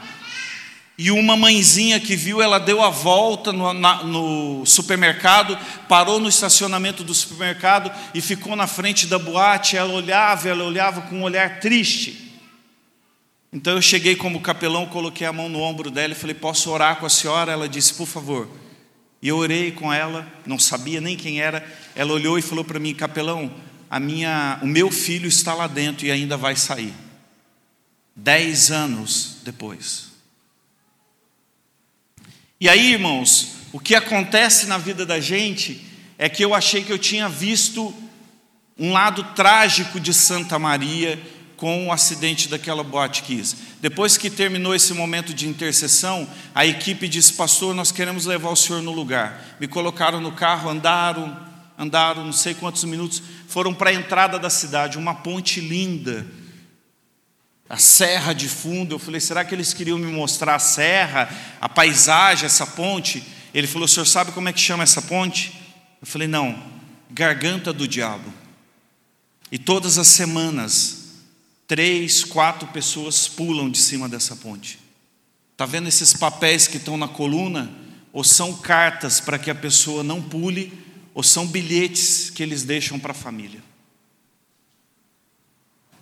e 1.01 1.11
uma 1.11 1.37
mãezinha 1.37 1.97
que 1.97 2.13
viu, 2.13 2.41
ela 2.41 2.59
deu 2.59 2.81
a 2.81 2.89
volta 2.89 3.53
no, 3.53 3.73
na, 3.73 4.03
no, 4.03 4.65
supermercado, 4.65 5.57
parou 5.87 6.19
no 6.19 6.27
estacionamento 6.27 7.05
do 7.05 7.13
supermercado 7.13 7.89
e 8.13 8.19
ficou 8.19 8.53
na 8.53 8.67
frente 8.67 9.07
da 9.07 9.17
boate. 9.17 9.77
Ela 9.77 9.93
olhava, 9.93 10.49
ela 10.49 10.65
olhava 10.65 11.03
com 11.03 11.19
um 11.19 11.23
olhar 11.23 11.61
triste. 11.61 12.37
Então 13.53 13.75
eu 13.75 13.81
cheguei 13.81 14.13
como 14.17 14.41
capelão, 14.41 14.87
coloquei 14.87 15.25
a 15.25 15.31
mão 15.31 15.47
no 15.47 15.61
ombro 15.61 15.89
dela 15.89 16.11
e 16.11 16.17
falei: 16.17 16.35
Posso 16.35 16.69
orar 16.69 16.97
com 16.97 17.05
a 17.05 17.09
senhora? 17.09 17.53
Ela 17.53 17.69
disse: 17.69 17.93
Por 17.93 18.05
favor. 18.05 18.49
E 19.21 19.29
eu 19.29 19.37
orei 19.37 19.71
com 19.71 19.93
ela, 19.93 20.27
não 20.45 20.59
sabia 20.59 20.99
nem 20.99 21.15
quem 21.15 21.39
era. 21.39 21.65
Ela 21.95 22.11
olhou 22.11 22.37
e 22.37 22.41
falou 22.41 22.65
para 22.65 22.77
mim: 22.77 22.93
Capelão, 22.93 23.49
a 23.89 24.01
minha, 24.01 24.59
o 24.61 24.67
meu 24.67 24.91
filho 24.91 25.29
está 25.29 25.53
lá 25.53 25.65
dentro 25.65 26.05
e 26.05 26.11
ainda 26.11 26.35
vai 26.35 26.57
sair. 26.57 26.93
Dez 28.13 28.69
anos 28.69 29.37
depois. 29.45 30.08
E 32.61 32.67
aí, 32.67 32.91
irmãos, 32.91 33.55
o 33.71 33.79
que 33.79 33.95
acontece 33.95 34.67
na 34.67 34.77
vida 34.77 35.05
da 35.05 35.17
gente 35.17 35.81
é 36.17 36.27
que 36.27 36.43
eu 36.43 36.53
achei 36.53 36.83
que 36.83 36.91
eu 36.91 36.99
tinha 36.99 37.29
visto 37.29 37.93
um 38.77 38.91
lado 38.91 39.23
trágico 39.33 39.97
de 39.97 40.13
Santa 40.13 40.59
Maria 40.59 41.17
com 41.55 41.87
o 41.87 41.91
acidente 41.91 42.49
daquela 42.49 42.83
boate 42.83 43.23
Kiss. 43.23 43.55
Depois 43.79 44.17
que 44.17 44.29
terminou 44.29 44.75
esse 44.75 44.93
momento 44.93 45.33
de 45.33 45.47
intercessão, 45.47 46.27
a 46.53 46.65
equipe 46.65 47.07
disse: 47.07 47.31
Pastor, 47.31 47.73
nós 47.73 47.93
queremos 47.93 48.25
levar 48.25 48.49
o 48.49 48.57
senhor 48.57 48.81
no 48.81 48.91
lugar. 48.91 49.55
Me 49.57 49.65
colocaram 49.65 50.19
no 50.19 50.33
carro, 50.33 50.69
andaram, 50.69 51.39
andaram 51.77 52.25
não 52.25 52.33
sei 52.33 52.53
quantos 52.53 52.83
minutos, 52.83 53.23
foram 53.47 53.73
para 53.73 53.89
a 53.89 53.93
entrada 53.93 54.37
da 54.37 54.49
cidade, 54.49 54.97
uma 54.97 55.15
ponte 55.15 55.61
linda 55.61 56.27
a 57.69 57.77
serra 57.77 58.33
de 58.33 58.49
fundo. 58.49 58.95
Eu 58.95 58.99
falei, 58.99 59.21
será 59.21 59.45
que 59.45 59.53
eles 59.53 59.73
queriam 59.73 59.99
me 59.99 60.11
mostrar 60.11 60.55
a 60.55 60.59
serra, 60.59 61.29
a 61.61 61.69
paisagem, 61.69 62.47
essa 62.47 62.65
ponte? 62.65 63.23
Ele 63.53 63.67
falou, 63.67 63.85
o 63.85 63.87
senhor 63.87 64.05
sabe 64.05 64.31
como 64.31 64.49
é 64.49 64.53
que 64.53 64.59
chama 64.59 64.83
essa 64.83 65.01
ponte? 65.03 65.53
Eu 66.01 66.07
falei, 66.07 66.27
não, 66.27 66.59
garganta 67.11 67.71
do 67.71 67.87
diabo. 67.87 68.33
E 69.51 69.57
todas 69.57 69.97
as 69.99 70.07
semanas, 70.07 71.09
três, 71.67 72.23
quatro 72.23 72.67
pessoas 72.69 73.27
pulam 73.27 73.69
de 73.69 73.77
cima 73.77 74.09
dessa 74.09 74.35
ponte. 74.35 74.79
Está 75.51 75.65
vendo 75.65 75.87
esses 75.87 76.13
papéis 76.13 76.67
que 76.67 76.77
estão 76.77 76.97
na 76.97 77.07
coluna? 77.07 77.69
Ou 78.11 78.23
são 78.23 78.55
cartas 78.55 79.19
para 79.19 79.37
que 79.37 79.51
a 79.51 79.55
pessoa 79.55 80.03
não 80.03 80.21
pule, 80.21 80.73
ou 81.13 81.21
são 81.21 81.45
bilhetes 81.45 82.31
que 82.31 82.41
eles 82.41 82.63
deixam 82.63 82.97
para 82.97 83.11
a 83.11 83.15
família. 83.15 83.61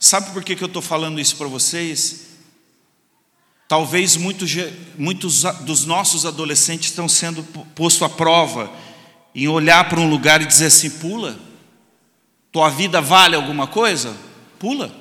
Sabe 0.07 0.31
por 0.31 0.41
que, 0.41 0.55
que 0.55 0.63
eu 0.63 0.67
estou 0.67 0.81
falando 0.81 1.19
isso 1.19 1.35
para 1.35 1.49
vocês? 1.49 2.27
Talvez 3.67 4.15
muitos, 4.15 4.49
muitos 4.97 5.43
dos 5.65 5.83
nossos 5.83 6.25
adolescentes 6.25 6.91
estão 6.91 7.09
sendo 7.09 7.43
postos 7.75 8.03
à 8.03 8.07
prova 8.07 8.71
em 9.35 9.49
olhar 9.49 9.89
para 9.89 9.99
um 9.99 10.09
lugar 10.09 10.41
e 10.41 10.45
dizer 10.45 10.67
assim: 10.67 10.89
pula, 10.89 11.37
tua 12.53 12.69
vida 12.69 13.01
vale 13.01 13.35
alguma 13.35 13.67
coisa? 13.67 14.15
Pula. 14.57 14.95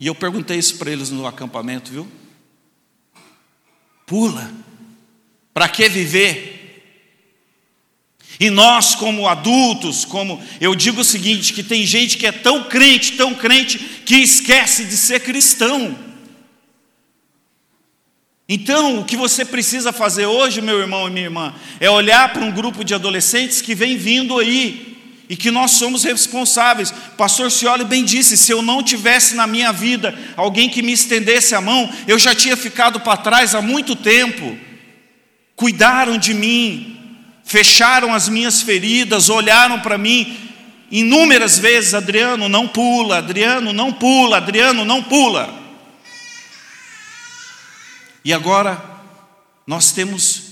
E 0.00 0.06
eu 0.06 0.14
perguntei 0.14 0.56
isso 0.56 0.78
para 0.78 0.90
eles 0.90 1.10
no 1.10 1.26
acampamento, 1.26 1.92
viu? 1.92 2.08
Pula. 4.06 4.50
Para 5.52 5.68
que 5.68 5.86
viver? 5.86 6.51
E 8.40 8.50
nós, 8.50 8.94
como 8.94 9.28
adultos, 9.28 10.04
como 10.04 10.42
eu 10.60 10.74
digo 10.74 11.00
o 11.00 11.04
seguinte: 11.04 11.52
que 11.52 11.62
tem 11.62 11.86
gente 11.86 12.16
que 12.16 12.26
é 12.26 12.32
tão 12.32 12.64
crente, 12.64 13.12
tão 13.12 13.34
crente, 13.34 13.78
que 13.78 14.16
esquece 14.16 14.84
de 14.84 14.96
ser 14.96 15.20
cristão. 15.20 15.96
Então, 18.48 18.98
o 18.98 19.04
que 19.04 19.16
você 19.16 19.44
precisa 19.44 19.92
fazer 19.92 20.26
hoje, 20.26 20.60
meu 20.60 20.78
irmão 20.78 21.08
e 21.08 21.10
minha 21.10 21.24
irmã, 21.24 21.54
é 21.80 21.88
olhar 21.88 22.32
para 22.32 22.44
um 22.44 22.50
grupo 22.50 22.84
de 22.84 22.94
adolescentes 22.94 23.62
que 23.62 23.74
vem 23.74 23.96
vindo 23.96 24.38
aí 24.38 24.92
e 25.28 25.36
que 25.36 25.50
nós 25.50 25.70
somos 25.70 26.04
responsáveis. 26.04 26.92
Pastor 27.16 27.50
Cioli 27.50 27.84
bem 27.84 28.04
disse: 28.04 28.36
se 28.36 28.52
eu 28.52 28.60
não 28.60 28.82
tivesse 28.82 29.34
na 29.34 29.46
minha 29.46 29.72
vida 29.72 30.14
alguém 30.36 30.68
que 30.68 30.82
me 30.82 30.92
estendesse 30.92 31.54
a 31.54 31.60
mão, 31.60 31.88
eu 32.06 32.18
já 32.18 32.34
tinha 32.34 32.56
ficado 32.56 33.00
para 33.00 33.16
trás 33.16 33.54
há 33.54 33.62
muito 33.62 33.96
tempo. 33.96 34.58
Cuidaram 35.56 36.18
de 36.18 36.34
mim, 36.34 36.98
fecharam 37.52 38.14
as 38.14 38.30
minhas 38.30 38.62
feridas, 38.62 39.28
olharam 39.28 39.78
para 39.80 39.98
mim 39.98 40.38
inúmeras 40.90 41.58
vezes: 41.58 41.92
Adriano, 41.92 42.48
não 42.48 42.66
pula, 42.66 43.18
Adriano, 43.18 43.74
não 43.74 43.92
pula, 43.92 44.38
Adriano, 44.38 44.86
não 44.86 45.02
pula. 45.02 45.60
E 48.24 48.32
agora, 48.32 48.82
nós 49.66 49.92
temos 49.92 50.44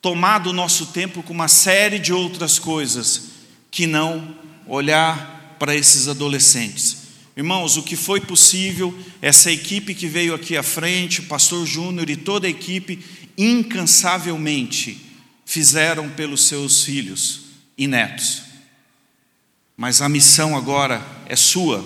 tomado 0.00 0.50
o 0.50 0.52
nosso 0.52 0.86
tempo 0.86 1.22
com 1.22 1.32
uma 1.32 1.46
série 1.46 2.00
de 2.00 2.12
outras 2.12 2.58
coisas, 2.58 3.28
que 3.70 3.86
não 3.86 4.36
olhar 4.66 5.56
para 5.60 5.76
esses 5.76 6.08
adolescentes. 6.08 7.02
Irmãos, 7.36 7.76
o 7.76 7.84
que 7.84 7.94
foi 7.94 8.20
possível, 8.20 8.92
essa 9.22 9.48
equipe 9.48 9.94
que 9.94 10.08
veio 10.08 10.34
aqui 10.34 10.56
à 10.56 10.62
frente, 10.62 11.20
o 11.20 11.26
pastor 11.26 11.64
Júnior 11.64 12.10
e 12.10 12.16
toda 12.16 12.48
a 12.48 12.50
equipe, 12.50 12.98
incansavelmente 13.38 15.11
fizeram 15.52 16.08
pelos 16.08 16.46
seus 16.46 16.82
filhos 16.82 17.42
e 17.76 17.86
netos. 17.86 18.40
Mas 19.76 20.00
a 20.00 20.08
missão 20.08 20.56
agora 20.56 21.06
é 21.26 21.36
sua 21.36 21.84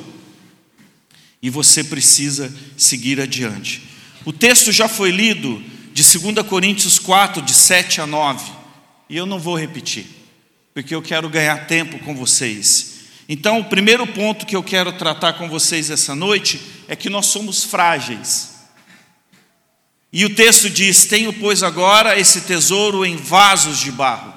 e 1.42 1.50
você 1.50 1.82
precisa 1.82 2.54
seguir 2.76 3.20
adiante. 3.20 3.82
O 4.24 4.32
texto 4.32 4.70
já 4.70 4.86
foi 4.86 5.10
lido 5.10 5.60
de 5.92 6.04
2 6.04 6.46
Coríntios 6.46 7.00
4, 7.00 7.42
de 7.42 7.52
7 7.52 8.00
a 8.00 8.06
9, 8.06 8.52
e 9.10 9.16
eu 9.16 9.26
não 9.26 9.40
vou 9.40 9.58
repetir, 9.58 10.06
porque 10.72 10.94
eu 10.94 11.02
quero 11.02 11.28
ganhar 11.28 11.66
tempo 11.66 11.98
com 12.04 12.14
vocês. 12.14 12.94
Então, 13.28 13.58
o 13.58 13.64
primeiro 13.64 14.06
ponto 14.06 14.46
que 14.46 14.54
eu 14.54 14.62
quero 14.62 14.92
tratar 14.92 15.32
com 15.32 15.48
vocês 15.48 15.90
essa 15.90 16.14
noite 16.14 16.60
é 16.86 16.94
que 16.94 17.10
nós 17.10 17.26
somos 17.26 17.64
frágeis. 17.64 18.55
E 20.12 20.24
o 20.24 20.34
texto 20.34 20.70
diz: 20.70 21.04
Tenho, 21.04 21.32
pois, 21.32 21.62
agora 21.62 22.18
esse 22.18 22.42
tesouro 22.42 23.04
em 23.04 23.16
vasos 23.16 23.78
de 23.78 23.92
barro, 23.92 24.34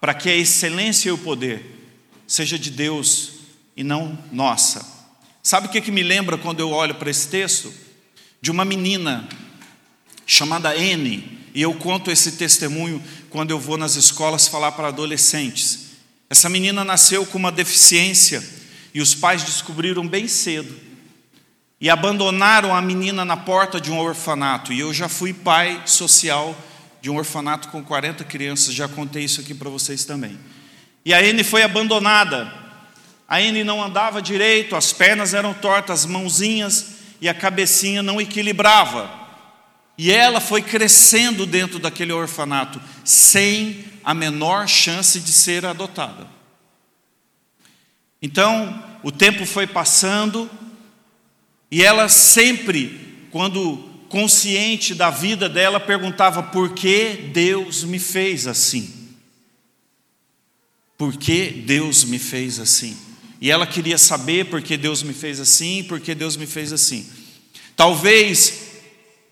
para 0.00 0.14
que 0.14 0.28
a 0.28 0.36
excelência 0.36 1.08
e 1.08 1.12
o 1.12 1.18
poder 1.18 1.64
seja 2.26 2.58
de 2.58 2.70
Deus 2.70 3.32
e 3.76 3.84
não 3.84 4.18
nossa. 4.32 5.00
Sabe 5.42 5.66
o 5.66 5.70
que, 5.70 5.80
que 5.80 5.90
me 5.90 6.02
lembra 6.02 6.38
quando 6.38 6.60
eu 6.60 6.70
olho 6.70 6.94
para 6.94 7.10
esse 7.10 7.28
texto? 7.28 7.72
de 8.40 8.50
uma 8.50 8.64
menina 8.64 9.28
chamada 10.26 10.76
N, 10.76 11.38
e 11.54 11.60
eu 11.60 11.74
conto 11.74 12.10
esse 12.10 12.32
testemunho 12.32 13.02
quando 13.28 13.50
eu 13.50 13.58
vou 13.58 13.76
nas 13.76 13.96
escolas 13.96 14.48
falar 14.48 14.72
para 14.72 14.88
adolescentes. 14.88 15.90
Essa 16.28 16.48
menina 16.48 16.84
nasceu 16.84 17.26
com 17.26 17.36
uma 17.36 17.52
deficiência 17.52 18.42
e 18.94 19.00
os 19.00 19.14
pais 19.14 19.42
descobriram 19.42 20.06
bem 20.06 20.26
cedo 20.28 20.74
e 21.80 21.88
abandonaram 21.88 22.74
a 22.74 22.82
menina 22.82 23.24
na 23.24 23.36
porta 23.36 23.80
de 23.80 23.90
um 23.90 23.98
orfanato. 23.98 24.72
E 24.72 24.80
eu 24.80 24.92
já 24.92 25.08
fui 25.08 25.32
pai 25.32 25.82
social 25.86 26.54
de 27.00 27.08
um 27.08 27.16
orfanato 27.16 27.68
com 27.68 27.82
40 27.82 28.22
crianças, 28.24 28.74
já 28.74 28.86
contei 28.86 29.24
isso 29.24 29.40
aqui 29.40 29.54
para 29.54 29.70
vocês 29.70 30.04
também. 30.04 30.38
E 31.04 31.14
a 31.14 31.22
N 31.22 31.42
foi 31.42 31.62
abandonada. 31.62 32.52
A 33.26 33.40
N 33.40 33.64
não 33.64 33.82
andava 33.82 34.20
direito, 34.20 34.76
as 34.76 34.92
pernas 34.92 35.32
eram 35.32 35.54
tortas, 35.54 36.00
as 36.00 36.06
mãozinhas 36.06 36.96
e 37.20 37.28
a 37.28 37.34
cabecinha 37.34 38.02
não 38.02 38.20
equilibrava. 38.20 39.10
E 39.96 40.10
ela 40.10 40.40
foi 40.40 40.60
crescendo 40.60 41.46
dentro 41.46 41.78
daquele 41.78 42.12
orfanato, 42.12 42.80
sem 43.04 43.84
a 44.04 44.12
menor 44.12 44.68
chance 44.68 45.20
de 45.20 45.32
ser 45.32 45.64
adotada. 45.64 46.26
Então, 48.20 48.82
o 49.02 49.10
tempo 49.10 49.46
foi 49.46 49.66
passando, 49.66 50.50
e 51.70 51.82
ela 51.82 52.08
sempre, 52.08 53.26
quando 53.30 53.76
consciente 54.08 54.94
da 54.94 55.08
vida 55.08 55.48
dela, 55.48 55.78
perguntava: 55.78 56.42
por 56.42 56.74
que 56.74 57.30
Deus 57.32 57.84
me 57.84 57.98
fez 57.98 58.46
assim? 58.46 58.92
Por 60.98 61.16
que 61.16 61.50
Deus 61.50 62.04
me 62.04 62.18
fez 62.18 62.58
assim? 62.58 62.96
E 63.40 63.50
ela 63.50 63.66
queria 63.66 63.96
saber 63.96 64.46
por 64.46 64.60
que 64.60 64.76
Deus 64.76 65.02
me 65.02 65.14
fez 65.14 65.40
assim, 65.40 65.82
por 65.84 65.98
que 65.98 66.14
Deus 66.14 66.36
me 66.36 66.46
fez 66.46 66.72
assim. 66.72 67.08
Talvez 67.74 68.68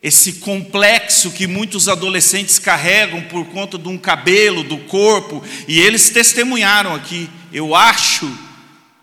esse 0.02 0.34
complexo 0.34 1.32
que 1.32 1.46
muitos 1.46 1.88
adolescentes 1.88 2.58
carregam 2.58 3.20
por 3.24 3.44
conta 3.46 3.76
de 3.76 3.88
um 3.88 3.98
cabelo, 3.98 4.62
do 4.62 4.78
corpo, 4.78 5.42
e 5.66 5.78
eles 5.80 6.08
testemunharam 6.08 6.94
aqui, 6.94 7.28
eu 7.52 7.74
acho 7.74 8.32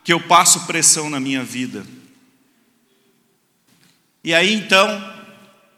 que 0.04 0.14
eu 0.14 0.22
passo 0.22 0.62
pressão 0.62 1.10
na 1.10 1.20
minha 1.20 1.44
vida. 1.44 1.86
E 4.26 4.34
aí 4.34 4.54
então, 4.54 5.14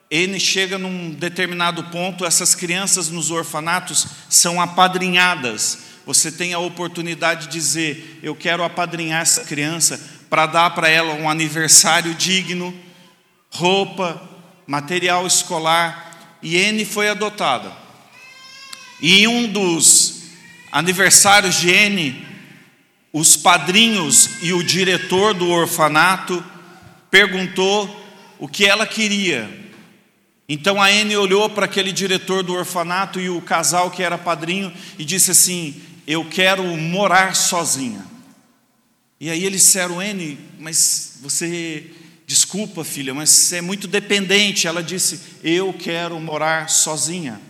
ele 0.10 0.39
chega 0.39 0.79
num 0.79 1.12
determinado 1.12 1.83
ponto, 1.86 2.25
essas 2.25 2.55
crianças 2.55 3.10
nos 3.10 3.29
orfanatos 3.29 4.07
são 4.27 4.60
apadrinhadas 4.60 5.86
você 6.07 6.31
tem 6.31 6.53
a 6.53 6.60
oportunidade 6.60 7.47
de 7.47 7.51
dizer: 7.51 8.21
Eu 8.23 8.33
quero 8.33 8.63
apadrinhar 8.63 9.21
essa 9.21 9.43
criança 9.43 9.99
para 10.29 10.45
dar 10.45 10.69
para 10.69 10.88
ela 10.88 11.13
um 11.13 11.29
aniversário 11.29 12.15
digno, 12.15 12.73
roupa, 13.49 14.21
material 14.65 15.27
escolar. 15.27 16.38
E 16.41 16.55
N 16.55 16.86
foi 16.86 17.10
adotada. 17.10 17.73
E 19.01 19.19
em 19.19 19.27
um 19.27 19.51
dos 19.51 20.21
aniversários 20.71 21.55
de 21.55 21.71
N, 21.71 22.25
os 23.12 23.36
padrinhos 23.36 24.41
e 24.41 24.53
o 24.53 24.63
diretor 24.63 25.33
do 25.33 25.49
orfanato 25.49 26.41
perguntou 27.12 28.07
o 28.39 28.47
que 28.47 28.65
ela 28.65 28.86
queria. 28.86 29.50
Então 30.50 30.82
a 30.82 30.91
N 30.91 31.15
olhou 31.17 31.50
para 31.50 31.65
aquele 31.65 31.91
diretor 31.91 32.43
do 32.43 32.54
orfanato 32.54 33.19
e 33.19 33.30
o 33.30 33.41
casal 33.41 33.91
que 33.91 34.02
era 34.02 34.17
padrinho 34.17 34.73
e 34.97 35.04
disse 35.04 35.32
assim: 35.32 35.82
eu 36.08 36.23
quero 36.23 36.63
morar 36.78 37.36
sozinha. 37.36 38.06
E 39.19 39.30
aí 39.30 39.43
eles 39.43 39.62
disseram, 39.62 40.02
N, 40.02 40.38
mas 40.60 41.17
você, 41.21 41.91
desculpa 42.26 42.84
filha, 42.84 43.13
mas 43.13 43.30
você 43.30 43.58
é 43.58 43.62
muito 43.62 43.88
dependente. 43.88 44.67
Ela 44.67 44.82
disse, 44.82 45.19
eu 45.43 45.73
quero 45.73 46.19
morar 46.19 46.69
sozinha. 46.69 47.41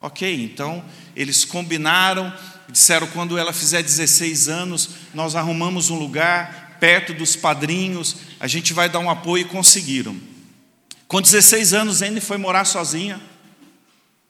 Ok, 0.00 0.44
então 0.44 0.84
eles 1.16 1.44
combinaram, 1.44 2.32
disseram, 2.68 3.06
quando 3.06 3.38
ela 3.38 3.52
fizer 3.52 3.82
16 3.82 4.48
anos, 4.48 4.90
nós 5.14 5.34
arrumamos 5.34 5.88
um 5.88 5.98
lugar 5.98 6.63
perto 6.84 7.14
dos 7.14 7.34
padrinhos, 7.34 8.14
a 8.38 8.46
gente 8.46 8.74
vai 8.74 8.90
dar 8.90 8.98
um 8.98 9.08
apoio 9.08 9.40
e 9.40 9.48
conseguiram. 9.48 10.20
Com 11.08 11.22
16 11.22 11.72
anos, 11.72 12.02
N 12.02 12.20
foi 12.20 12.36
morar 12.36 12.66
sozinha. 12.66 13.18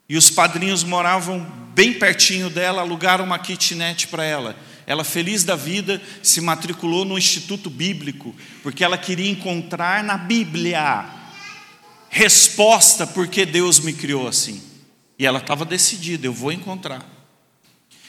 E 0.08 0.16
os 0.16 0.30
padrinhos 0.30 0.84
moravam 0.84 1.40
bem 1.74 1.94
pertinho 1.94 2.48
dela, 2.48 2.82
alugaram 2.82 3.24
uma 3.24 3.40
kitnet 3.40 4.06
para 4.06 4.22
ela. 4.24 4.56
Ela, 4.86 5.02
feliz 5.02 5.42
da 5.42 5.56
vida, 5.56 6.00
se 6.22 6.40
matriculou 6.40 7.04
no 7.04 7.18
Instituto 7.18 7.68
Bíblico, 7.68 8.32
porque 8.62 8.84
ela 8.84 8.96
queria 8.96 9.28
encontrar 9.28 10.04
na 10.04 10.16
Bíblia 10.16 11.06
resposta 12.08 13.04
porque 13.04 13.44
Deus 13.44 13.80
me 13.80 13.92
criou 13.92 14.28
assim. 14.28 14.62
E 15.18 15.26
ela 15.26 15.40
estava 15.40 15.64
decidida, 15.64 16.24
eu 16.24 16.32
vou 16.32 16.52
encontrar. 16.52 17.04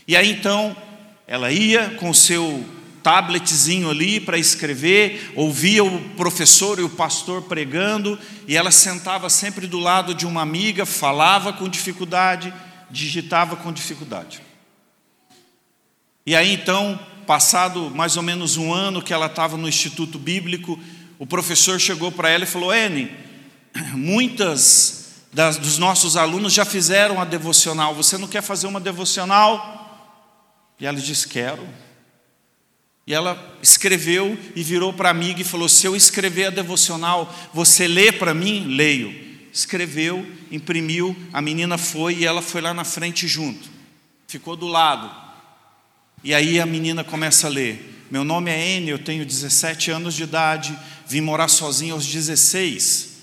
E 0.07 0.15
aí 0.15 0.29
então, 0.29 0.77
ela 1.25 1.51
ia 1.51 1.95
com 1.95 2.13
seu 2.13 2.63
tabletzinho 3.05 3.87
ali 3.87 4.19
para 4.19 4.35
escrever, 4.35 5.31
ouvia 5.35 5.83
o 5.83 6.09
professor 6.15 6.79
e 6.79 6.81
o 6.81 6.89
pastor 6.89 7.43
pregando, 7.43 8.17
e 8.47 8.57
ela 8.57 8.71
sentava 8.71 9.29
sempre 9.29 9.67
do 9.67 9.77
lado 9.77 10.15
de 10.15 10.25
uma 10.25 10.41
amiga, 10.41 10.87
falava 10.87 11.53
com 11.53 11.69
dificuldade, 11.69 12.51
digitava 12.89 13.55
com 13.55 13.71
dificuldade. 13.71 14.41
E 16.25 16.35
aí 16.35 16.51
então, 16.51 16.99
passado 17.27 17.91
mais 17.91 18.17
ou 18.17 18.23
menos 18.23 18.57
um 18.57 18.73
ano 18.73 19.03
que 19.03 19.13
ela 19.13 19.27
estava 19.27 19.55
no 19.55 19.69
Instituto 19.69 20.17
Bíblico, 20.17 20.79
o 21.19 21.27
professor 21.27 21.79
chegou 21.79 22.11
para 22.11 22.29
ela 22.29 22.43
e 22.43 22.47
falou: 22.47 22.73
Ene, 22.73 23.15
muitas 23.93 25.21
das, 25.31 25.59
dos 25.59 25.77
nossos 25.77 26.17
alunos 26.17 26.53
já 26.53 26.65
fizeram 26.65 27.21
a 27.21 27.25
devocional, 27.25 27.93
você 27.93 28.17
não 28.17 28.27
quer 28.27 28.41
fazer 28.41 28.65
uma 28.65 28.79
devocional? 28.79 30.09
E 30.79 30.87
ela 30.87 30.97
disse: 30.97 31.27
Quero. 31.27 31.84
E 33.07 33.13
ela 33.13 33.57
escreveu 33.61 34.37
e 34.55 34.63
virou 34.63 34.91
para 34.91 35.09
a 35.09 35.11
amiga 35.11 35.41
e 35.41 35.43
falou: 35.43 35.69
Se 35.69 35.85
eu 35.85 35.95
escrever 35.95 36.45
a 36.45 36.49
devocional, 36.49 37.33
você 37.53 37.87
lê 37.87 38.11
para 38.11 38.33
mim? 38.33 38.65
Leio. 38.75 39.23
Escreveu, 39.53 40.25
imprimiu, 40.51 41.15
a 41.31 41.41
menina 41.41 41.77
foi 41.77 42.15
e 42.15 42.25
ela 42.25 42.41
foi 42.41 42.59
lá 42.59 42.73
na 42.73 42.83
frente 42.83 43.25
junto. 43.27 43.69
Ficou 44.27 44.55
do 44.55 44.67
lado. 44.67 45.09
E 46.23 46.33
aí 46.33 46.59
a 46.59 46.65
menina 46.65 47.03
começa 47.03 47.47
a 47.47 47.49
ler: 47.49 48.05
Meu 48.09 48.23
nome 48.23 48.49
é 48.49 48.77
N, 48.77 48.89
eu 48.89 48.99
tenho 48.99 49.25
17 49.25 49.91
anos 49.91 50.15
de 50.15 50.23
idade, 50.23 50.77
vim 51.07 51.21
morar 51.21 51.47
sozinha 51.47 51.93
aos 51.93 52.05
16. 52.05 53.15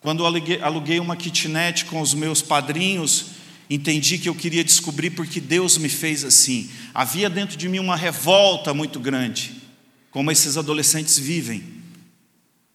Quando 0.00 0.24
aluguei 0.24 1.00
uma 1.00 1.16
kitnet 1.16 1.86
com 1.86 2.00
os 2.00 2.14
meus 2.14 2.40
padrinhos, 2.40 3.35
entendi 3.68 4.18
que 4.18 4.28
eu 4.28 4.34
queria 4.34 4.62
descobrir 4.62 5.10
porque 5.10 5.40
Deus 5.40 5.78
me 5.78 5.88
fez 5.88 6.24
assim. 6.24 6.70
Havia 6.94 7.28
dentro 7.28 7.56
de 7.56 7.68
mim 7.68 7.78
uma 7.78 7.96
revolta 7.96 8.72
muito 8.72 9.00
grande, 9.00 9.54
como 10.10 10.30
esses 10.30 10.56
adolescentes 10.56 11.18
vivem, 11.18 11.64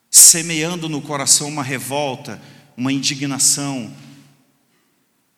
semeando 0.10 0.90
no 0.90 1.02
coração 1.02 1.48
uma 1.48 1.64
revolta, 1.64 2.42
uma 2.76 2.92
indignação, 2.92 3.94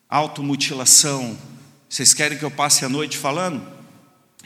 automutilação. 0.09 1.37
Vocês 1.89 2.13
querem 2.13 2.37
que 2.37 2.45
eu 2.45 2.51
passe 2.51 2.83
a 2.85 2.89
noite 2.89 3.17
falando? 3.17 3.65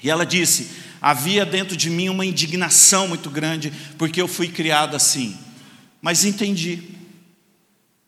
E 0.04 0.10
ela 0.10 0.26
disse: 0.26 0.70
havia 1.02 1.46
dentro 1.46 1.76
de 1.76 1.90
mim 1.90 2.10
uma 2.10 2.26
indignação 2.26 3.08
muito 3.08 3.30
grande, 3.30 3.72
porque 3.98 4.22
eu 4.22 4.28
fui 4.28 4.48
criada 4.48 4.98
assim. 4.98 5.38
Mas 6.02 6.26
entendi. 6.26 6.84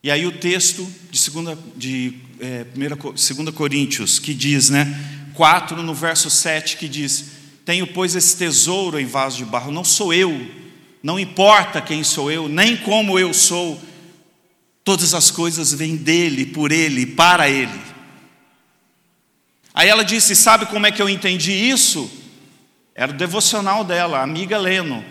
E 0.02 0.10
aí 0.10 0.26
o 0.26 0.32
texto 0.32 0.90
de, 1.10 1.18
segunda, 1.18 1.58
de 1.76 2.18
é, 2.40 2.64
2 2.64 3.54
Coríntios, 3.54 4.18
que 4.18 4.34
diz, 4.34 4.70
né, 4.70 4.98
4 5.34 5.82
no 5.82 5.94
verso 5.94 6.28
7, 6.30 6.76
que 6.76 6.88
diz: 6.88 7.26
Tenho, 7.64 7.86
pois, 7.86 8.14
esse 8.14 8.36
tesouro 8.36 8.98
em 8.98 9.06
vaso 9.06 9.36
de 9.38 9.44
barro, 9.44 9.70
não 9.70 9.84
sou 9.84 10.12
eu, 10.12 10.46
não 11.02 11.18
importa 11.18 11.80
quem 11.80 12.02
sou 12.02 12.30
eu, 12.30 12.48
nem 12.48 12.76
como 12.76 13.18
eu 13.18 13.32
sou, 13.32 13.80
todas 14.84 15.14
as 15.14 15.30
coisas 15.30 15.72
vêm 15.72 15.96
dele, 15.96 16.46
por 16.46 16.72
ele, 16.72 17.06
para 17.06 17.48
ele. 17.48 17.80
Aí 19.72 19.88
ela 19.88 20.04
disse: 20.04 20.34
Sabe 20.34 20.66
como 20.66 20.86
é 20.86 20.92
que 20.92 21.00
eu 21.00 21.08
entendi 21.08 21.52
isso? 21.52 22.10
Era 22.94 23.12
o 23.12 23.16
devocional 23.16 23.84
dela, 23.84 24.18
a 24.18 24.22
amiga 24.22 24.58
Leno. 24.58 25.04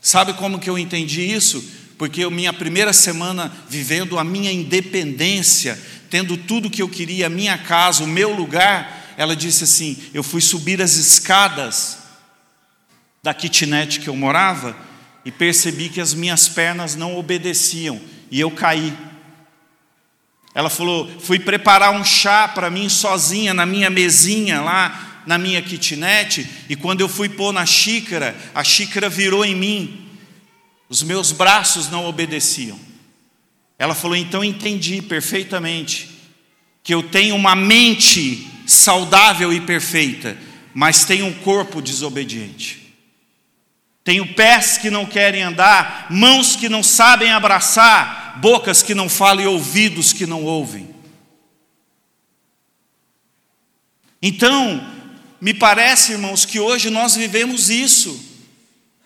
Sabe 0.00 0.32
como 0.32 0.58
que 0.58 0.70
eu 0.70 0.78
entendi 0.78 1.20
isso? 1.20 1.62
Porque 1.98 2.24
eu, 2.24 2.30
minha 2.30 2.52
primeira 2.52 2.92
semana 2.92 3.52
vivendo 3.68 4.18
a 4.18 4.24
minha 4.24 4.50
independência, 4.50 5.78
tendo 6.10 6.36
tudo 6.36 6.68
que 6.68 6.82
eu 6.82 6.88
queria, 6.88 7.28
a 7.28 7.30
minha 7.30 7.56
casa, 7.56 8.02
o 8.02 8.08
meu 8.08 8.34
lugar, 8.34 9.14
ela 9.16 9.36
disse 9.36 9.64
assim: 9.64 9.96
eu 10.12 10.22
fui 10.22 10.40
subir 10.40 10.82
as 10.82 10.96
escadas 10.96 11.98
da 13.22 13.32
kitnet 13.32 14.00
que 14.00 14.08
eu 14.08 14.16
morava 14.16 14.76
e 15.24 15.30
percebi 15.30 15.88
que 15.88 16.00
as 16.00 16.12
minhas 16.12 16.48
pernas 16.48 16.96
não 16.96 17.16
obedeciam 17.16 18.00
e 18.30 18.40
eu 18.40 18.50
caí. 18.50 18.92
Ela 20.52 20.68
falou: 20.68 21.08
fui 21.20 21.38
preparar 21.38 21.92
um 21.92 22.04
chá 22.04 22.48
para 22.48 22.68
mim 22.68 22.88
sozinha 22.88 23.54
na 23.54 23.64
minha 23.64 23.88
mesinha 23.88 24.60
lá 24.60 25.06
na 25.26 25.38
minha 25.38 25.62
kitnet 25.62 26.48
e 26.68 26.74
quando 26.74 27.02
eu 27.02 27.08
fui 27.08 27.28
pôr 27.28 27.52
na 27.52 27.64
xícara, 27.66 28.34
a 28.54 28.64
xícara 28.64 29.08
virou 29.08 29.44
em 29.44 29.54
mim. 29.54 30.08
Os 30.88 31.04
meus 31.04 31.30
braços 31.30 31.88
não 31.88 32.04
obedeciam. 32.06 32.89
Ela 33.80 33.94
falou: 33.94 34.14
então 34.14 34.44
entendi 34.44 35.00
perfeitamente 35.00 36.10
que 36.82 36.92
eu 36.92 37.02
tenho 37.02 37.34
uma 37.34 37.56
mente 37.56 38.46
saudável 38.66 39.50
e 39.54 39.60
perfeita, 39.62 40.36
mas 40.74 41.06
tenho 41.06 41.24
um 41.24 41.32
corpo 41.32 41.80
desobediente. 41.80 42.94
Tenho 44.04 44.34
pés 44.34 44.76
que 44.76 44.90
não 44.90 45.06
querem 45.06 45.42
andar, 45.42 46.08
mãos 46.10 46.56
que 46.56 46.68
não 46.68 46.82
sabem 46.82 47.30
abraçar, 47.30 48.38
bocas 48.38 48.82
que 48.82 48.94
não 48.94 49.08
falam 49.08 49.44
e 49.44 49.46
ouvidos 49.46 50.12
que 50.12 50.26
não 50.26 50.44
ouvem. 50.44 50.94
Então, 54.20 54.86
me 55.40 55.54
parece, 55.54 56.12
irmãos, 56.12 56.44
que 56.44 56.60
hoje 56.60 56.90
nós 56.90 57.16
vivemos 57.16 57.70
isso. 57.70 58.29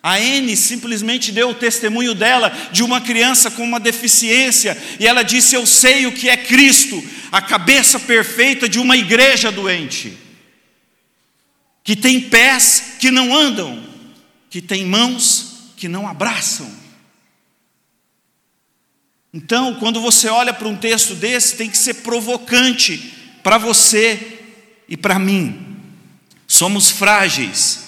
A 0.06 0.20
N 0.20 0.54
simplesmente 0.54 1.32
deu 1.32 1.48
o 1.48 1.54
testemunho 1.54 2.14
dela 2.14 2.50
de 2.70 2.82
uma 2.82 3.00
criança 3.00 3.50
com 3.50 3.64
uma 3.64 3.80
deficiência, 3.80 4.76
e 5.00 5.06
ela 5.06 5.22
disse: 5.22 5.54
Eu 5.54 5.64
sei 5.64 6.06
o 6.06 6.12
que 6.12 6.28
é 6.28 6.36
Cristo, 6.36 7.02
a 7.32 7.40
cabeça 7.40 7.98
perfeita 7.98 8.68
de 8.68 8.78
uma 8.78 8.98
igreja 8.98 9.50
doente, 9.50 10.14
que 11.82 11.96
tem 11.96 12.20
pés 12.20 12.96
que 13.00 13.10
não 13.10 13.34
andam, 13.34 13.82
que 14.50 14.60
tem 14.60 14.84
mãos 14.84 15.72
que 15.74 15.88
não 15.88 16.06
abraçam. 16.06 16.70
Então, 19.32 19.76
quando 19.76 20.02
você 20.02 20.28
olha 20.28 20.52
para 20.52 20.68
um 20.68 20.76
texto 20.76 21.14
desse, 21.14 21.56
tem 21.56 21.70
que 21.70 21.78
ser 21.78 21.94
provocante 21.94 23.14
para 23.42 23.56
você 23.56 24.38
e 24.86 24.98
para 24.98 25.18
mim. 25.18 25.78
Somos 26.46 26.90
frágeis 26.90 27.83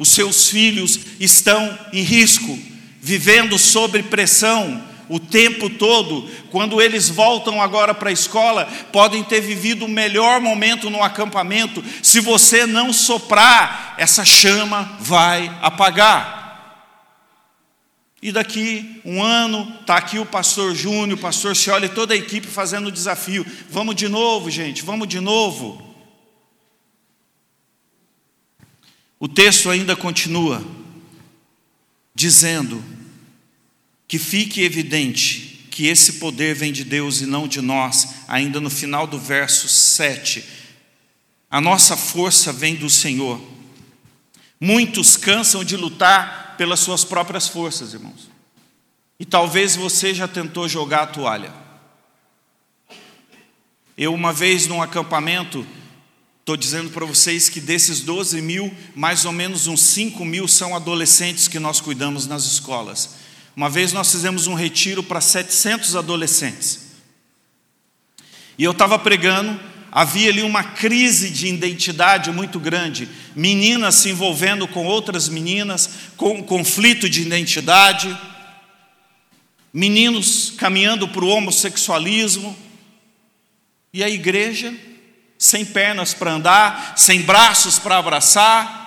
os 0.00 0.08
seus 0.08 0.48
filhos 0.48 0.98
estão 1.20 1.78
em 1.92 2.00
risco, 2.00 2.58
vivendo 3.02 3.58
sob 3.58 4.02
pressão 4.04 4.82
o 5.10 5.20
tempo 5.20 5.68
todo. 5.68 6.26
Quando 6.50 6.80
eles 6.80 7.10
voltam 7.10 7.60
agora 7.60 7.92
para 7.92 8.08
a 8.08 8.12
escola, 8.12 8.64
podem 8.90 9.22
ter 9.22 9.42
vivido 9.42 9.84
o 9.84 9.88
melhor 9.88 10.40
momento 10.40 10.88
no 10.88 11.02
acampamento. 11.02 11.84
Se 12.02 12.18
você 12.18 12.64
não 12.64 12.94
soprar, 12.94 13.94
essa 13.98 14.24
chama 14.24 14.96
vai 15.00 15.54
apagar. 15.60 16.40
E 18.22 18.32
daqui 18.32 19.02
um 19.04 19.22
ano, 19.22 19.70
está 19.82 19.96
aqui 19.96 20.18
o 20.18 20.24
pastor 20.24 20.74
Júnior, 20.74 21.18
o 21.18 21.20
pastor 21.20 21.54
Cioli 21.54 21.86
e 21.86 21.90
toda 21.90 22.14
a 22.14 22.16
equipe 22.16 22.46
fazendo 22.46 22.86
o 22.86 22.92
desafio. 22.92 23.44
Vamos 23.68 23.94
de 23.96 24.08
novo, 24.08 24.50
gente, 24.50 24.82
vamos 24.82 25.06
de 25.06 25.20
novo. 25.20 25.89
O 29.20 29.28
texto 29.28 29.68
ainda 29.68 29.94
continua 29.94 30.64
dizendo 32.14 32.82
que 34.08 34.18
fique 34.18 34.62
evidente 34.62 35.68
que 35.70 35.86
esse 35.86 36.14
poder 36.14 36.54
vem 36.54 36.72
de 36.72 36.82
Deus 36.82 37.20
e 37.20 37.26
não 37.26 37.46
de 37.46 37.60
nós, 37.60 38.24
ainda 38.26 38.60
no 38.60 38.70
final 38.70 39.06
do 39.06 39.18
verso 39.18 39.68
7. 39.68 40.42
A 41.50 41.60
nossa 41.60 41.96
força 41.96 42.50
vem 42.50 42.74
do 42.74 42.88
Senhor. 42.88 43.40
Muitos 44.58 45.18
cansam 45.18 45.62
de 45.62 45.76
lutar 45.76 46.54
pelas 46.56 46.80
suas 46.80 47.04
próprias 47.04 47.46
forças, 47.46 47.92
irmãos. 47.92 48.30
E 49.18 49.24
talvez 49.26 49.76
você 49.76 50.14
já 50.14 50.26
tentou 50.26 50.66
jogar 50.66 51.02
a 51.02 51.06
toalha. 51.06 51.52
Eu, 53.96 54.14
uma 54.14 54.32
vez 54.32 54.66
num 54.66 54.80
acampamento, 54.80 55.66
Estou 56.40 56.56
dizendo 56.56 56.90
para 56.90 57.04
vocês 57.04 57.48
que 57.48 57.60
desses 57.60 58.00
12 58.00 58.40
mil, 58.40 58.74
mais 58.94 59.24
ou 59.24 59.32
menos 59.32 59.66
uns 59.66 59.82
5 59.82 60.24
mil 60.24 60.48
são 60.48 60.74
adolescentes 60.74 61.46
que 61.46 61.58
nós 61.58 61.80
cuidamos 61.80 62.26
nas 62.26 62.44
escolas. 62.44 63.10
Uma 63.54 63.68
vez 63.68 63.92
nós 63.92 64.10
fizemos 64.10 64.46
um 64.46 64.54
retiro 64.54 65.02
para 65.02 65.20
700 65.20 65.94
adolescentes. 65.94 66.90
E 68.56 68.64
eu 68.64 68.72
estava 68.72 68.98
pregando, 68.98 69.60
havia 69.92 70.30
ali 70.30 70.42
uma 70.42 70.64
crise 70.64 71.30
de 71.30 71.46
identidade 71.46 72.30
muito 72.30 72.58
grande. 72.58 73.08
Meninas 73.36 73.96
se 73.96 74.08
envolvendo 74.08 74.66
com 74.66 74.86
outras 74.86 75.28
meninas, 75.28 75.90
com 76.16 76.38
um 76.38 76.42
conflito 76.42 77.08
de 77.08 77.20
identidade. 77.20 78.18
Meninos 79.72 80.54
caminhando 80.56 81.06
para 81.06 81.24
o 81.24 81.28
homossexualismo. 81.28 82.56
E 83.92 84.02
a 84.02 84.08
igreja 84.08 84.74
sem 85.40 85.64
pernas 85.64 86.12
para 86.12 86.32
andar, 86.32 86.92
sem 86.98 87.22
braços 87.22 87.78
para 87.78 87.96
abraçar. 87.96 88.78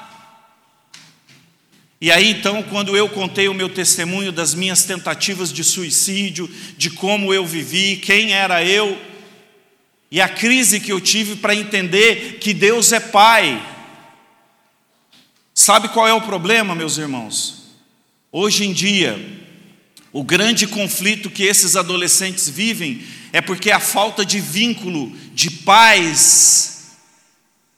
E 2.00 2.12
aí 2.12 2.30
então, 2.30 2.62
quando 2.62 2.96
eu 2.96 3.10
contei 3.10 3.48
o 3.48 3.56
meu 3.56 3.68
testemunho 3.68 4.32
das 4.32 4.54
minhas 4.54 4.84
tentativas 4.84 5.52
de 5.52 5.64
suicídio, 5.64 6.48
de 6.78 6.92
como 6.92 7.34
eu 7.34 7.44
vivi, 7.44 7.98
quem 7.98 8.34
era 8.34 8.64
eu, 8.64 9.02
e 10.12 10.22
a 10.22 10.30
crise 10.30 10.80
que 10.80 10.92
eu 10.92 11.02
tive 11.02 11.38
para 11.38 11.56
entender 11.56 12.38
que 12.40 12.54
Deus 12.54 12.92
é 12.92 13.00
Pai. 13.00 13.60
Sabe 15.56 15.90
qual 15.90 16.08
é 16.08 16.14
o 16.14 16.22
problema, 16.22 16.76
meus 16.76 17.00
irmãos? 17.00 17.64
Hoje 18.32 18.64
em 18.64 18.74
dia, 18.74 19.18
o 20.12 20.24
grande 20.24 20.68
conflito 20.68 21.32
que 21.32 21.42
esses 21.42 21.76
adolescentes 21.76 22.48
vivem 22.48 23.04
é 23.32 23.42
porque 23.42 23.72
a 23.72 23.80
falta 23.80 24.24
de 24.24 24.40
vínculo 24.40 25.12
de 25.34 25.50
pais 25.50 26.74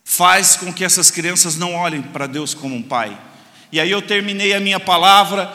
faz 0.03 0.55
com 0.55 0.71
que 0.71 0.83
essas 0.83 1.09
crianças 1.09 1.57
não 1.57 1.73
olhem 1.73 2.01
para 2.01 2.27
Deus 2.27 2.53
como 2.53 2.75
um 2.75 2.83
pai. 2.83 3.17
E 3.71 3.79
aí 3.79 3.89
eu 3.89 4.01
terminei 4.01 4.53
a 4.53 4.59
minha 4.59 4.79
palavra, 4.79 5.51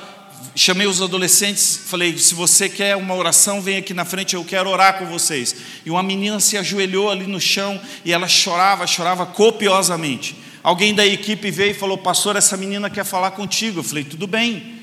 chamei 0.55 0.87
os 0.87 1.01
adolescentes, 1.01 1.81
falei: 1.87 2.19
se 2.19 2.35
você 2.35 2.69
quer 2.69 2.97
uma 2.97 3.15
oração, 3.15 3.63
vem 3.63 3.77
aqui 3.77 3.95
na 3.95 4.05
frente, 4.05 4.35
eu 4.35 4.45
quero 4.45 4.69
orar 4.69 4.99
com 4.99 5.07
vocês. 5.07 5.55
E 5.87 5.91
uma 5.91 6.03
menina 6.03 6.41
se 6.41 6.57
ajoelhou 6.57 7.11
ali 7.11 7.27
no 7.27 7.41
chão 7.41 7.81
e 8.05 8.13
ela 8.13 8.29
chorava, 8.29 8.87
chorava 8.87 9.25
copiosamente. 9.25 10.37
Alguém 10.63 10.95
da 10.95 11.07
equipe 11.07 11.51
veio 11.51 11.71
e 11.71 11.75
falou: 11.75 11.97
Pastor, 11.97 12.37
essa 12.37 12.57
menina 12.57 12.91
quer 12.91 13.05
falar 13.05 13.31
contigo. 13.31 13.81
Eu 13.81 13.85
falei: 13.85 14.05
Tudo 14.05 14.27
bem. 14.27 14.81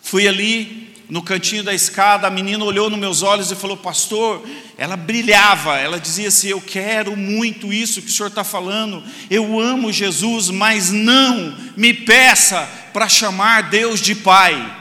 Fui 0.00 0.28
ali, 0.28 0.87
no 1.08 1.22
cantinho 1.22 1.62
da 1.62 1.72
escada, 1.72 2.26
a 2.26 2.30
menina 2.30 2.62
olhou 2.64 2.90
nos 2.90 2.98
meus 2.98 3.22
olhos 3.22 3.50
e 3.50 3.56
falou: 3.56 3.76
Pastor, 3.76 4.46
ela 4.76 4.96
brilhava, 4.96 5.78
ela 5.78 5.98
dizia 5.98 6.28
assim: 6.28 6.48
Eu 6.48 6.60
quero 6.60 7.16
muito 7.16 7.72
isso 7.72 8.02
que 8.02 8.08
o 8.08 8.12
senhor 8.12 8.28
está 8.28 8.44
falando, 8.44 9.02
eu 9.30 9.58
amo 9.58 9.92
Jesus, 9.92 10.50
mas 10.50 10.90
não 10.90 11.56
me 11.76 11.94
peça 11.94 12.68
para 12.92 13.08
chamar 13.08 13.70
Deus 13.70 14.00
de 14.00 14.14
Pai. 14.14 14.76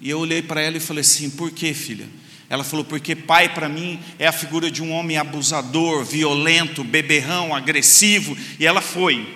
E 0.00 0.10
eu 0.10 0.18
olhei 0.18 0.42
para 0.42 0.60
ela 0.60 0.76
e 0.76 0.80
falei 0.80 1.02
assim: 1.02 1.30
Por 1.30 1.52
que, 1.52 1.72
filha? 1.72 2.08
Ela 2.50 2.64
falou: 2.64 2.84
Porque 2.84 3.14
pai 3.14 3.54
para 3.54 3.68
mim 3.68 4.00
é 4.18 4.26
a 4.26 4.32
figura 4.32 4.70
de 4.70 4.82
um 4.82 4.90
homem 4.90 5.16
abusador, 5.16 6.04
violento, 6.04 6.82
beberrão, 6.82 7.54
agressivo. 7.54 8.36
E 8.58 8.66
ela 8.66 8.80
foi. 8.80 9.26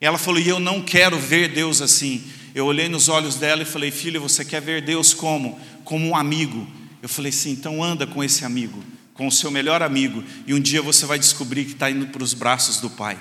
Ela 0.00 0.18
falou: 0.18 0.40
E 0.40 0.48
eu 0.48 0.58
não 0.58 0.80
quero 0.80 1.18
ver 1.18 1.48
Deus 1.48 1.82
assim. 1.82 2.24
Eu 2.54 2.66
olhei 2.66 2.88
nos 2.88 3.08
olhos 3.08 3.34
dela 3.34 3.62
e 3.62 3.66
falei: 3.66 3.90
Filha, 3.90 4.20
você 4.20 4.44
quer 4.44 4.62
ver 4.62 4.80
Deus 4.80 5.12
como? 5.12 5.58
Como 5.82 6.06
um 6.06 6.14
amigo. 6.14 6.66
Eu 7.02 7.08
falei: 7.08 7.32
Sim, 7.32 7.50
então 7.50 7.82
anda 7.82 8.06
com 8.06 8.22
esse 8.22 8.44
amigo, 8.44 8.82
com 9.12 9.26
o 9.26 9.32
seu 9.32 9.50
melhor 9.50 9.82
amigo, 9.82 10.22
e 10.46 10.54
um 10.54 10.60
dia 10.60 10.80
você 10.80 11.04
vai 11.04 11.18
descobrir 11.18 11.64
que 11.64 11.72
está 11.72 11.90
indo 11.90 12.06
para 12.06 12.22
os 12.22 12.32
braços 12.32 12.80
do 12.80 12.88
Pai. 12.88 13.18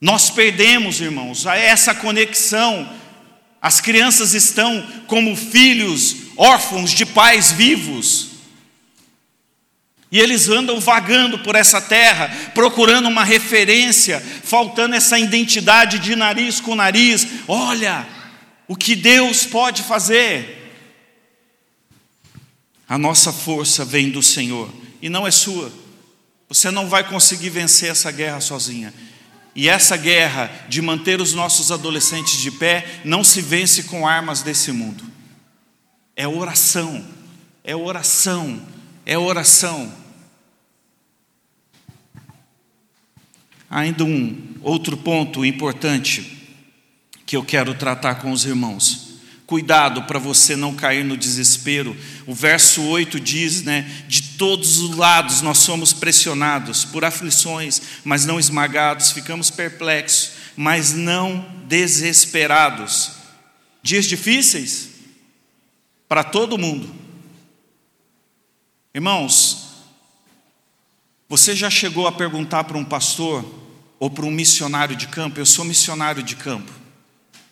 Nós 0.00 0.30
perdemos, 0.30 1.00
irmãos, 1.00 1.46
essa 1.46 1.94
conexão. 1.94 2.88
As 3.60 3.80
crianças 3.80 4.34
estão 4.34 4.84
como 5.06 5.36
filhos 5.36 6.16
órfãos 6.36 6.90
de 6.90 7.06
pais 7.06 7.52
vivos. 7.52 8.31
E 10.12 10.20
eles 10.20 10.50
andam 10.50 10.78
vagando 10.78 11.38
por 11.38 11.54
essa 11.54 11.80
terra, 11.80 12.28
procurando 12.54 13.08
uma 13.08 13.24
referência, 13.24 14.20
faltando 14.20 14.94
essa 14.94 15.18
identidade 15.18 15.98
de 15.98 16.14
nariz 16.14 16.60
com 16.60 16.74
nariz. 16.74 17.26
Olha, 17.48 18.06
o 18.68 18.76
que 18.76 18.94
Deus 18.94 19.46
pode 19.46 19.82
fazer. 19.82 20.70
A 22.86 22.98
nossa 22.98 23.32
força 23.32 23.86
vem 23.86 24.10
do 24.10 24.22
Senhor 24.22 24.70
e 25.00 25.08
não 25.08 25.26
é 25.26 25.30
sua. 25.30 25.72
Você 26.46 26.70
não 26.70 26.90
vai 26.90 27.08
conseguir 27.08 27.48
vencer 27.48 27.90
essa 27.90 28.12
guerra 28.12 28.40
sozinha. 28.42 28.92
E 29.54 29.66
essa 29.66 29.96
guerra 29.96 30.50
de 30.68 30.82
manter 30.82 31.22
os 31.22 31.32
nossos 31.32 31.72
adolescentes 31.72 32.38
de 32.38 32.50
pé 32.50 33.00
não 33.02 33.24
se 33.24 33.40
vence 33.40 33.84
com 33.84 34.06
armas 34.06 34.42
desse 34.42 34.72
mundo. 34.72 35.04
É 36.14 36.28
oração, 36.28 37.02
é 37.64 37.74
oração, 37.74 38.60
é 39.06 39.16
oração. 39.16 40.01
Ainda 43.72 44.04
um 44.04 44.36
outro 44.60 44.98
ponto 44.98 45.42
importante 45.46 46.46
que 47.24 47.34
eu 47.34 47.42
quero 47.42 47.72
tratar 47.72 48.16
com 48.16 48.30
os 48.30 48.44
irmãos. 48.44 49.14
Cuidado 49.46 50.02
para 50.02 50.18
você 50.18 50.54
não 50.54 50.74
cair 50.74 51.02
no 51.02 51.16
desespero. 51.16 51.96
O 52.26 52.34
verso 52.34 52.82
8 52.82 53.18
diz, 53.18 53.62
né, 53.62 53.90
de 54.06 54.36
todos 54.36 54.78
os 54.80 54.94
lados 54.94 55.40
nós 55.40 55.56
somos 55.56 55.94
pressionados 55.94 56.84
por 56.84 57.02
aflições, 57.02 57.80
mas 58.04 58.26
não 58.26 58.38
esmagados, 58.38 59.10
ficamos 59.10 59.50
perplexos, 59.50 60.32
mas 60.54 60.92
não 60.92 61.42
desesperados. 61.66 63.12
Dias 63.82 64.04
difíceis 64.04 64.90
para 66.06 66.22
todo 66.22 66.58
mundo. 66.58 66.94
Irmãos, 68.94 69.86
você 71.26 71.56
já 71.56 71.70
chegou 71.70 72.06
a 72.06 72.12
perguntar 72.12 72.64
para 72.64 72.76
um 72.76 72.84
pastor 72.84 73.61
ou 74.02 74.10
para 74.10 74.26
um 74.26 74.32
missionário 74.32 74.96
de 74.96 75.06
campo, 75.06 75.38
eu 75.38 75.46
sou 75.46 75.64
missionário 75.64 76.24
de 76.24 76.34
campo. 76.34 76.72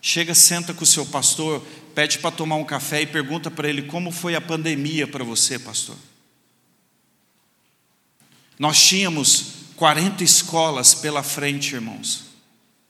Chega, 0.03 0.35
senta 0.35 0.75
com 0.75 0.83
o 0.83 0.87
seu 0.87 1.07
pastor, 1.07 1.65
pede 1.95 2.19
para 2.19 2.33
tomar 2.33 2.57
um 2.57 2.65
café 2.65 3.03
e 3.03 3.07
pergunta 3.07 3.49
para 3.53 3.69
ele 3.69 3.83
como 3.83 4.11
foi 4.11 4.35
a 4.35 4.41
pandemia 4.41 5.07
para 5.07 5.23
você, 5.23 5.61
pastor. 5.61 5.95
Nós 8.59 8.85
tínhamos 8.85 9.59
40 9.77 10.25
escolas 10.25 10.93
pela 10.93 11.23
frente, 11.23 11.77
irmãos, 11.77 12.25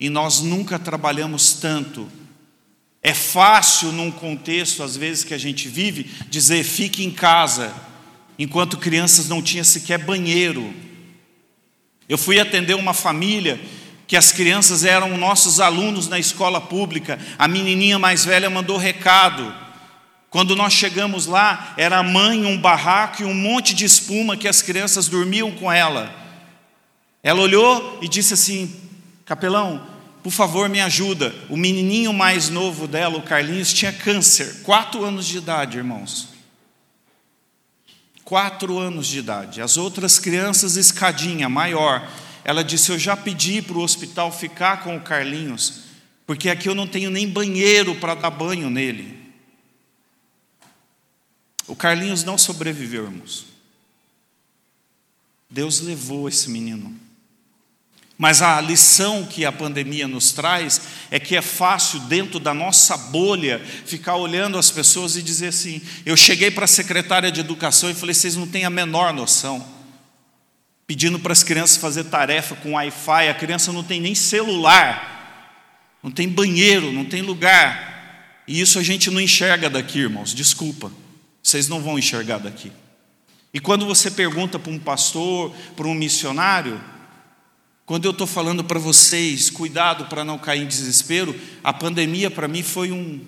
e 0.00 0.08
nós 0.08 0.40
nunca 0.40 0.78
trabalhamos 0.78 1.52
tanto. 1.52 2.10
É 3.02 3.12
fácil, 3.12 3.92
num 3.92 4.10
contexto, 4.10 4.82
às 4.82 4.96
vezes, 4.96 5.22
que 5.22 5.34
a 5.34 5.38
gente 5.38 5.68
vive, 5.68 6.04
dizer 6.30 6.64
fique 6.64 7.04
em 7.04 7.10
casa, 7.10 7.74
enquanto 8.38 8.78
crianças 8.78 9.28
não 9.28 9.42
tinham 9.42 9.64
sequer 9.64 9.98
banheiro 9.98 10.74
eu 12.10 12.18
fui 12.18 12.40
atender 12.40 12.74
uma 12.74 12.92
família 12.92 13.60
que 14.04 14.16
as 14.16 14.32
crianças 14.32 14.82
eram 14.84 15.16
nossos 15.16 15.60
alunos 15.60 16.08
na 16.08 16.18
escola 16.18 16.60
pública. 16.60 17.20
A 17.38 17.46
menininha 17.46 18.00
mais 18.00 18.24
velha 18.24 18.50
mandou 18.50 18.76
recado. 18.76 19.54
Quando 20.28 20.56
nós 20.56 20.72
chegamos 20.72 21.26
lá, 21.26 21.72
era 21.76 21.98
a 21.98 22.02
mãe, 22.02 22.44
um 22.44 22.58
barraco 22.58 23.22
e 23.22 23.24
um 23.24 23.32
monte 23.32 23.72
de 23.72 23.84
espuma 23.84 24.36
que 24.36 24.48
as 24.48 24.60
crianças 24.60 25.06
dormiam 25.06 25.52
com 25.52 25.70
ela. 25.70 26.12
Ela 27.22 27.42
olhou 27.42 28.00
e 28.02 28.08
disse 28.08 28.34
assim: 28.34 28.74
Capelão, 29.24 29.80
por 30.20 30.32
favor, 30.32 30.68
me 30.68 30.80
ajuda. 30.80 31.32
O 31.48 31.56
menininho 31.56 32.12
mais 32.12 32.48
novo 32.48 32.88
dela, 32.88 33.18
o 33.18 33.22
Carlinhos, 33.22 33.72
tinha 33.72 33.92
câncer, 33.92 34.62
quatro 34.64 35.04
anos 35.04 35.28
de 35.28 35.38
idade, 35.38 35.78
irmãos 35.78 36.29
quatro 38.30 38.78
anos 38.78 39.08
de 39.08 39.18
idade. 39.18 39.60
As 39.60 39.76
outras 39.76 40.16
crianças, 40.20 40.76
escadinha, 40.76 41.48
maior. 41.48 42.08
Ela 42.44 42.62
disse: 42.62 42.92
Eu 42.92 42.98
já 42.98 43.16
pedi 43.16 43.60
para 43.60 43.76
o 43.76 43.82
hospital 43.82 44.30
ficar 44.30 44.84
com 44.84 44.96
o 44.96 45.00
Carlinhos, 45.00 45.80
porque 46.24 46.48
aqui 46.48 46.68
eu 46.68 46.74
não 46.76 46.86
tenho 46.86 47.10
nem 47.10 47.28
banheiro 47.28 47.96
para 47.96 48.14
dar 48.14 48.30
banho 48.30 48.70
nele. 48.70 49.18
O 51.66 51.74
Carlinhos 51.74 52.22
não 52.22 52.38
sobreviveu, 52.38 53.06
irmãos. 53.06 53.46
Deus 55.50 55.80
levou 55.80 56.28
esse 56.28 56.48
menino. 56.48 56.94
Mas 58.20 58.42
a 58.42 58.60
lição 58.60 59.24
que 59.24 59.46
a 59.46 59.50
pandemia 59.50 60.06
nos 60.06 60.30
traz 60.30 60.82
é 61.10 61.18
que 61.18 61.34
é 61.34 61.40
fácil, 61.40 62.00
dentro 62.00 62.38
da 62.38 62.52
nossa 62.52 62.94
bolha, 62.94 63.58
ficar 63.86 64.16
olhando 64.16 64.58
as 64.58 64.70
pessoas 64.70 65.16
e 65.16 65.22
dizer 65.22 65.46
assim: 65.46 65.80
eu 66.04 66.14
cheguei 66.18 66.50
para 66.50 66.66
a 66.66 66.68
secretária 66.68 67.32
de 67.32 67.40
educação 67.40 67.88
e 67.88 67.94
falei, 67.94 68.14
vocês 68.14 68.36
não 68.36 68.46
têm 68.46 68.66
a 68.66 68.68
menor 68.68 69.14
noção. 69.14 69.66
Pedindo 70.86 71.18
para 71.18 71.32
as 71.32 71.42
crianças 71.42 71.78
fazer 71.78 72.04
tarefa 72.04 72.54
com 72.56 72.72
Wi-Fi, 72.72 73.30
a 73.30 73.34
criança 73.34 73.72
não 73.72 73.82
tem 73.82 74.02
nem 74.02 74.14
celular, 74.14 75.96
não 76.02 76.10
tem 76.10 76.28
banheiro, 76.28 76.92
não 76.92 77.06
tem 77.06 77.22
lugar. 77.22 78.42
E 78.46 78.60
isso 78.60 78.78
a 78.78 78.82
gente 78.82 79.10
não 79.10 79.18
enxerga 79.18 79.70
daqui, 79.70 80.00
irmãos, 80.00 80.34
desculpa, 80.34 80.92
vocês 81.42 81.68
não 81.68 81.80
vão 81.80 81.98
enxergar 81.98 82.36
daqui. 82.36 82.70
E 83.54 83.58
quando 83.58 83.86
você 83.86 84.10
pergunta 84.10 84.58
para 84.58 84.70
um 84.70 84.78
pastor, 84.78 85.54
para 85.74 85.88
um 85.88 85.94
missionário, 85.94 86.78
quando 87.90 88.04
eu 88.04 88.12
estou 88.12 88.24
falando 88.24 88.62
para 88.62 88.78
vocês, 88.78 89.50
cuidado 89.50 90.06
para 90.06 90.24
não 90.24 90.38
cair 90.38 90.62
em 90.62 90.66
desespero, 90.68 91.34
a 91.60 91.72
pandemia 91.72 92.30
para 92.30 92.46
mim 92.46 92.62
foi 92.62 92.92
um 92.92 93.20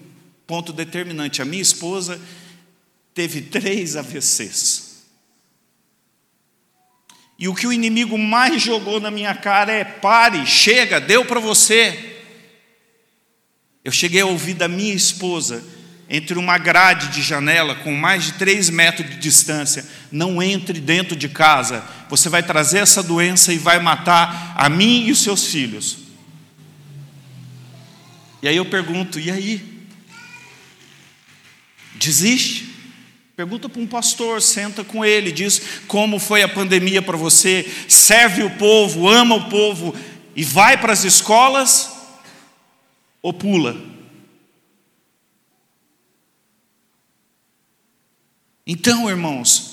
ponto 0.47 0.73
determinante. 0.73 1.43
A 1.43 1.45
minha 1.45 1.61
esposa 1.61 2.21
teve 3.13 3.43
três 3.43 3.97
AVCs. 3.97 5.03
E 7.37 7.49
o 7.49 7.57
que 7.57 7.67
o 7.67 7.73
inimigo 7.73 8.17
mais 8.17 8.63
jogou 8.63 9.01
na 9.01 9.11
minha 9.11 9.35
cara 9.35 9.73
é: 9.73 9.83
pare, 9.83 10.47
chega, 10.47 11.01
deu 11.01 11.25
para 11.25 11.41
você. 11.41 12.23
Eu 13.85 13.91
cheguei 13.91 14.21
a 14.21 14.27
ouvir 14.27 14.55
da 14.55 14.69
minha 14.69 14.95
esposa 14.95 15.65
entre 16.15 16.39
uma 16.39 16.59
grade 16.59 17.09
de 17.09 17.23
janela 17.23 17.75
com 17.75 17.95
mais 17.95 18.25
de 18.25 18.33
três 18.33 18.69
metros 18.69 19.09
de 19.09 19.17
distância, 19.17 19.89
não 20.11 20.43
entre 20.43 20.79
dentro 20.79 21.17
de 21.17 21.27
casa, 21.27 21.83
você 22.11 22.29
vai 22.29 22.43
trazer 22.43 22.81
essa 22.81 23.03
doença 23.03 23.51
e 23.51 23.57
vai 23.57 23.79
matar 23.79 24.53
a 24.55 24.69
mim 24.69 25.07
e 25.07 25.11
os 25.11 25.23
seus 25.23 25.47
filhos. 25.47 25.97
E 28.43 28.47
aí 28.47 28.55
eu 28.55 28.67
pergunto: 28.67 29.19
e 29.19 29.31
aí? 29.31 29.87
Desiste? 31.95 32.69
Pergunta 33.35 33.67
para 33.67 33.81
um 33.81 33.87
pastor, 33.87 34.43
senta 34.43 34.85
com 34.85 35.03
ele, 35.03 35.33
diz 35.33 35.63
como 35.87 36.19
foi 36.19 36.43
a 36.43 36.49
pandemia 36.49 37.01
para 37.01 37.17
você, 37.17 37.67
serve 37.89 38.43
o 38.43 38.51
povo, 38.51 39.09
ama 39.09 39.37
o 39.37 39.49
povo 39.49 39.97
e 40.37 40.45
vai 40.45 40.77
para 40.77 40.93
as 40.93 41.05
escolas 41.05 41.91
ou 43.23 43.33
pula? 43.33 44.02
Então, 48.67 49.09
irmãos, 49.09 49.73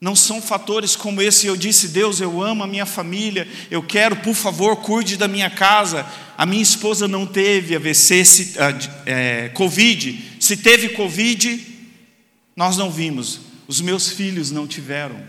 não 0.00 0.16
são 0.16 0.42
fatores 0.42 0.96
como 0.96 1.22
esse. 1.22 1.46
Eu 1.46 1.56
disse, 1.56 1.88
Deus, 1.88 2.20
eu 2.20 2.42
amo 2.42 2.64
a 2.64 2.66
minha 2.66 2.84
família, 2.84 3.46
eu 3.70 3.82
quero, 3.82 4.16
por 4.16 4.34
favor, 4.34 4.76
cuide 4.76 5.16
da 5.16 5.28
minha 5.28 5.48
casa. 5.48 6.04
A 6.36 6.44
minha 6.44 6.62
esposa 6.62 7.06
não 7.06 7.24
teve 7.24 7.76
AVC, 7.76 8.24
se, 8.24 8.54
é, 9.06 9.50
Covid. 9.50 10.36
Se 10.40 10.56
teve 10.56 10.88
Covid, 10.90 11.64
nós 12.56 12.76
não 12.76 12.90
vimos, 12.90 13.40
os 13.68 13.80
meus 13.80 14.08
filhos 14.08 14.50
não 14.50 14.66
tiveram. 14.66 15.22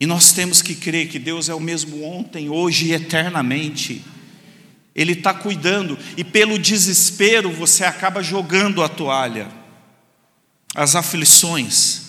E 0.00 0.06
nós 0.06 0.30
temos 0.30 0.62
que 0.62 0.76
crer 0.76 1.08
que 1.08 1.18
Deus 1.18 1.48
é 1.48 1.54
o 1.54 1.60
mesmo 1.60 2.04
ontem, 2.04 2.48
hoje 2.48 2.86
e 2.86 2.92
eternamente. 2.92 4.04
Ele 4.98 5.12
está 5.12 5.32
cuidando, 5.32 5.96
e 6.16 6.24
pelo 6.24 6.58
desespero 6.58 7.52
você 7.52 7.84
acaba 7.84 8.20
jogando 8.20 8.82
a 8.82 8.88
toalha. 8.88 9.48
As 10.74 10.96
aflições 10.96 12.02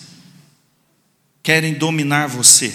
querem 1.40 1.74
dominar 1.74 2.26
você. 2.26 2.74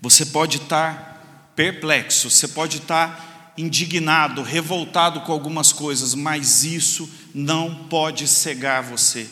Você 0.00 0.26
pode 0.26 0.58
estar 0.58 1.50
perplexo, 1.56 2.30
você 2.30 2.46
pode 2.46 2.76
estar 2.76 3.52
indignado, 3.58 4.42
revoltado 4.42 5.22
com 5.22 5.32
algumas 5.32 5.72
coisas, 5.72 6.14
mas 6.14 6.62
isso 6.62 7.10
não 7.34 7.88
pode 7.88 8.28
cegar 8.28 8.80
você. 8.80 9.28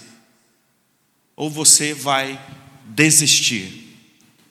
Ou 1.37 1.49
você 1.49 1.95
vai 1.95 2.45
desistir. 2.85 3.97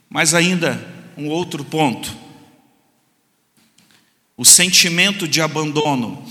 Mas 0.10 0.34
ainda 0.34 0.82
um 1.18 1.28
outro 1.28 1.65
ponto. 1.65 2.29
O 4.39 4.45
sentimento 4.45 5.28
de 5.28 5.41
abandono. 5.41 6.25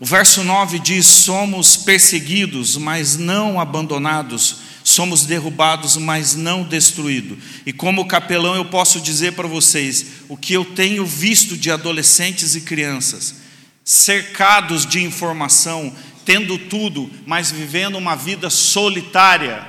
O 0.00 0.06
verso 0.06 0.42
9 0.42 0.78
diz: 0.78 1.04
Somos 1.04 1.76
perseguidos, 1.76 2.78
mas 2.78 3.18
não 3.18 3.60
abandonados, 3.60 4.60
somos 4.82 5.26
derrubados, 5.26 5.98
mas 5.98 6.34
não 6.34 6.62
destruídos. 6.62 7.36
E 7.66 7.72
como 7.72 8.08
capelão, 8.08 8.54
eu 8.54 8.64
posso 8.64 8.98
dizer 8.98 9.34
para 9.34 9.46
vocês 9.46 10.06
o 10.26 10.38
que 10.38 10.54
eu 10.54 10.64
tenho 10.64 11.04
visto 11.04 11.54
de 11.54 11.70
adolescentes 11.70 12.54
e 12.54 12.62
crianças 12.62 13.34
cercados 13.84 14.86
de 14.86 15.02
informação, 15.02 15.94
tendo 16.24 16.56
tudo, 16.56 17.10
mas 17.26 17.50
vivendo 17.50 17.96
uma 17.96 18.16
vida 18.16 18.48
solitária. 18.48 19.66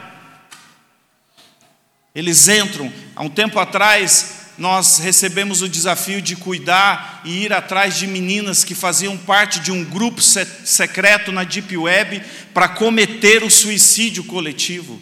Eles 2.16 2.48
entram, 2.48 2.90
há 3.18 3.22
um 3.22 3.30
tempo 3.30 3.60
atrás, 3.60 4.39
nós 4.60 4.98
recebemos 4.98 5.62
o 5.62 5.70
desafio 5.70 6.22
de 6.22 6.36
cuidar 6.36 7.22
e 7.24 7.46
ir 7.46 7.54
atrás 7.54 7.98
de 7.98 8.06
meninas 8.06 8.64
que 8.64 8.76
faziam 8.76 9.18
parte 9.18 9.60
de 9.60 9.72
um 9.72 9.84
grupo 9.84 10.22
secreto 10.22 11.32
na 11.32 11.44
Deep 11.44 11.76
Web 11.76 12.22
para 12.54 12.68
cometer 12.68 13.42
o 13.42 13.50
suicídio 13.50 14.24
coletivo. 14.26 15.02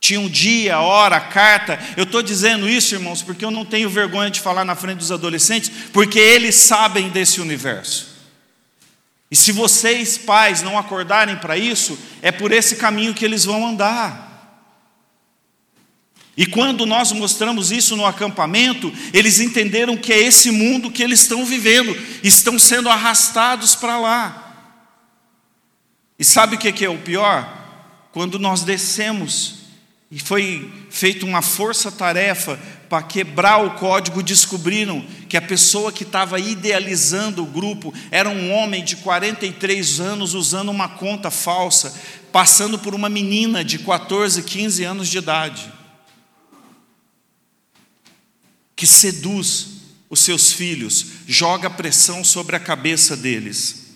Tinha 0.00 0.18
um 0.18 0.28
dia, 0.28 0.80
hora, 0.80 1.20
carta. 1.20 1.78
Eu 1.96 2.02
estou 2.02 2.22
dizendo 2.22 2.68
isso, 2.68 2.92
irmãos, 2.92 3.22
porque 3.22 3.44
eu 3.44 3.52
não 3.52 3.64
tenho 3.64 3.88
vergonha 3.88 4.30
de 4.30 4.40
falar 4.40 4.64
na 4.64 4.74
frente 4.74 4.98
dos 4.98 5.12
adolescentes, 5.12 5.70
porque 5.92 6.18
eles 6.18 6.56
sabem 6.56 7.08
desse 7.08 7.40
universo. 7.40 8.08
E 9.30 9.36
se 9.36 9.52
vocês, 9.52 10.18
pais, 10.18 10.60
não 10.60 10.76
acordarem 10.76 11.36
para 11.36 11.56
isso, 11.56 11.96
é 12.20 12.32
por 12.32 12.50
esse 12.50 12.74
caminho 12.74 13.14
que 13.14 13.24
eles 13.24 13.44
vão 13.44 13.64
andar. 13.64 14.31
E 16.36 16.46
quando 16.46 16.86
nós 16.86 17.12
mostramos 17.12 17.70
isso 17.70 17.94
no 17.94 18.06
acampamento, 18.06 18.92
eles 19.12 19.38
entenderam 19.38 19.96
que 19.96 20.12
é 20.12 20.18
esse 20.18 20.50
mundo 20.50 20.90
que 20.90 21.02
eles 21.02 21.20
estão 21.20 21.44
vivendo, 21.44 21.94
estão 22.22 22.58
sendo 22.58 22.88
arrastados 22.88 23.74
para 23.74 23.98
lá. 23.98 24.38
E 26.18 26.24
sabe 26.24 26.56
o 26.56 26.58
que 26.58 26.84
é 26.84 26.88
o 26.88 26.98
pior? 26.98 27.60
Quando 28.12 28.38
nós 28.38 28.62
descemos 28.62 29.62
e 30.12 30.18
foi 30.18 30.70
feita 30.90 31.24
uma 31.24 31.40
força-tarefa 31.40 32.60
para 32.86 33.02
quebrar 33.02 33.64
o 33.64 33.70
código. 33.70 34.22
Descobriram 34.22 35.02
que 35.26 35.38
a 35.38 35.40
pessoa 35.40 35.90
que 35.90 36.02
estava 36.02 36.38
idealizando 36.38 37.42
o 37.42 37.46
grupo 37.46 37.94
era 38.10 38.28
um 38.28 38.52
homem 38.52 38.84
de 38.84 38.96
43 38.96 40.00
anos 40.00 40.34
usando 40.34 40.68
uma 40.68 40.86
conta 40.86 41.30
falsa, 41.30 41.98
passando 42.30 42.78
por 42.78 42.94
uma 42.94 43.08
menina 43.08 43.64
de 43.64 43.78
14, 43.78 44.42
15 44.42 44.84
anos 44.84 45.08
de 45.08 45.16
idade, 45.16 45.72
que 48.82 48.86
seduz 48.88 49.68
os 50.10 50.18
seus 50.18 50.52
filhos, 50.52 51.06
joga 51.28 51.70
pressão 51.70 52.24
sobre 52.24 52.56
a 52.56 52.58
cabeça 52.58 53.16
deles 53.16 53.92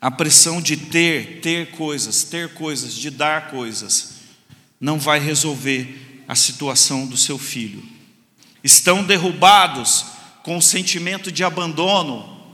a 0.00 0.10
pressão 0.10 0.60
de 0.60 0.76
ter, 0.76 1.40
ter 1.40 1.70
coisas, 1.70 2.24
ter 2.24 2.52
coisas, 2.52 2.94
de 2.94 3.10
dar 3.10 3.48
coisas, 3.52 4.14
não 4.80 4.98
vai 4.98 5.20
resolver 5.20 6.24
a 6.26 6.34
situação 6.34 7.06
do 7.06 7.16
seu 7.16 7.38
filho. 7.38 7.80
Estão 8.64 9.04
derrubados 9.04 10.06
com 10.42 10.58
o 10.58 10.62
sentimento 10.62 11.30
de 11.30 11.44
abandono, 11.44 12.44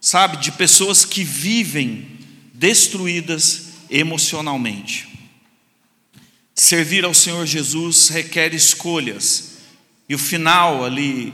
sabe, 0.00 0.36
de 0.36 0.52
pessoas 0.52 1.04
que 1.04 1.24
vivem 1.24 2.20
destruídas 2.54 3.70
emocionalmente. 3.90 5.07
Servir 6.60 7.04
ao 7.04 7.14
Senhor 7.14 7.46
Jesus 7.46 8.08
requer 8.08 8.52
escolhas, 8.52 9.58
e 10.08 10.14
o 10.16 10.18
final 10.18 10.84
ali, 10.84 11.32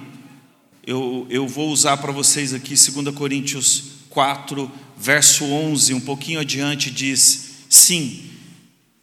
eu, 0.86 1.26
eu 1.30 1.48
vou 1.48 1.70
usar 1.70 1.96
para 1.96 2.12
vocês 2.12 2.52
aqui, 2.52 2.74
2 2.74 3.14
Coríntios 3.16 3.84
4, 4.10 4.70
verso 4.98 5.46
11, 5.46 5.94
um 5.94 6.00
pouquinho 6.00 6.40
adiante, 6.40 6.90
diz: 6.90 7.64
Sim, 7.70 8.32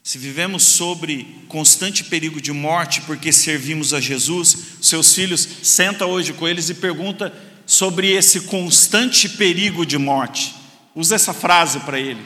se 0.03 0.19
vivemos 0.19 0.61
sobre 0.61 1.25
constante 1.47 2.03
perigo 2.03 2.39
de 2.39 2.51
morte 2.51 3.01
porque 3.01 3.33
servimos 3.33 3.91
a 3.91 3.99
Jesus, 3.99 4.55
seus 4.79 5.15
filhos, 5.15 5.47
senta 5.63 6.05
hoje 6.05 6.33
com 6.33 6.47
eles 6.47 6.69
e 6.69 6.75
pergunta 6.75 7.33
sobre 7.65 8.11
esse 8.11 8.41
constante 8.41 9.27
perigo 9.27 9.87
de 9.87 9.97
morte. 9.97 10.53
Usa 10.93 11.15
essa 11.15 11.33
frase 11.33 11.79
para 11.79 11.99
ele. 11.99 12.21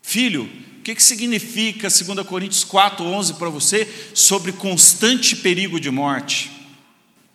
Filho, 0.00 0.48
que, 0.90 0.96
que 0.96 1.02
significa 1.02 1.88
2 1.88 2.26
Coríntios 2.26 2.64
4, 2.64 3.04
11 3.04 3.34
para 3.34 3.48
você 3.48 3.88
sobre 4.12 4.52
constante 4.52 5.36
perigo 5.36 5.78
de 5.78 5.90
morte? 5.90 6.50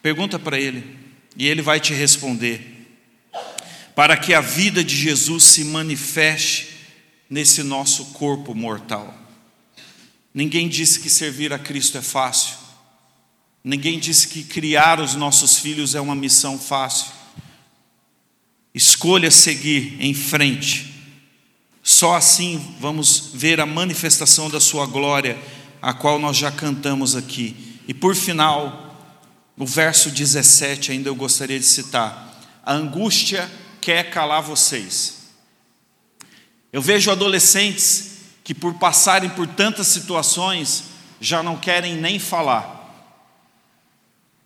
Pergunta 0.02 0.38
para 0.38 0.60
ele 0.60 0.84
e 1.38 1.48
ele 1.48 1.62
vai 1.62 1.80
te 1.80 1.94
responder 1.94 2.74
para 3.96 4.18
que 4.18 4.34
a 4.34 4.42
vida 4.42 4.84
de 4.84 4.96
Jesus 4.96 5.46
se 5.46 5.64
manifeste 5.64 6.76
nesse 7.30 7.64
nosso 7.64 8.08
corpo 8.08 8.54
mortal. 8.54 9.18
Ninguém 10.34 10.68
disse 10.68 11.00
que 11.00 11.10
servir 11.10 11.54
a 11.54 11.60
Cristo 11.60 11.98
é 11.98 12.02
fácil. 12.02 12.58
Ninguém 13.64 13.98
disse 13.98 14.28
que 14.28 14.44
criar 14.44 15.00
os 15.00 15.16
nossos 15.16 15.60
filhos 15.60 15.96
é 15.96 16.02
uma 16.02 16.14
missão 16.14 16.60
fácil. 16.60 17.08
Escolha 18.74 19.32
seguir 19.32 19.96
em 20.02 20.14
frente. 20.14 20.95
Só 21.88 22.16
assim 22.16 22.76
vamos 22.80 23.30
ver 23.36 23.62
a 23.62 23.66
manifestação 23.66 24.50
da 24.50 24.60
Sua 24.60 24.88
glória, 24.88 25.38
a 25.80 25.94
qual 25.94 26.18
nós 26.18 26.36
já 26.36 26.52
cantamos 26.52 27.16
aqui. 27.16 27.80
E 27.88 27.94
por 27.94 28.16
final, 28.16 29.08
o 29.56 29.68
verso 29.68 30.10
17 30.10 30.92
ainda 30.92 31.10
eu 31.10 31.16
gostaria 31.16 31.60
de 31.60 31.66
citar: 31.66 32.42
a 32.66 32.74
angústia 32.74 33.48
quer 33.80 34.10
calar 34.10 34.42
vocês. 34.42 35.28
Eu 36.74 36.82
vejo 36.82 37.12
adolescentes 37.12 38.14
que, 38.44 38.56
por 38.56 38.74
passarem 38.74 39.30
por 39.30 39.46
tantas 39.46 39.86
situações, 39.86 40.86
já 41.22 41.44
não 41.44 41.56
querem 41.56 41.96
nem 41.96 42.18
falar. 42.18 42.74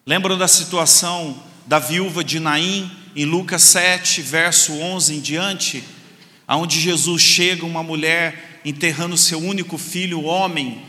Lembram 0.05 0.37
da 0.37 0.47
situação 0.49 1.41
da 1.65 1.79
viúva 1.79 2.21
de 2.21 2.37
Naim, 2.37 2.91
em 3.15 3.23
Lucas 3.23 3.63
7, 3.63 4.21
verso 4.21 4.73
11 4.73 5.15
em 5.15 5.21
diante, 5.21 5.85
aonde 6.49 6.79
Jesus 6.79 7.21
chega 7.21 7.63
uma 7.63 7.83
mulher 7.83 8.59
enterrando 8.65 9.15
seu 9.15 9.37
único 9.37 9.77
filho, 9.77 10.23
homem. 10.23 10.83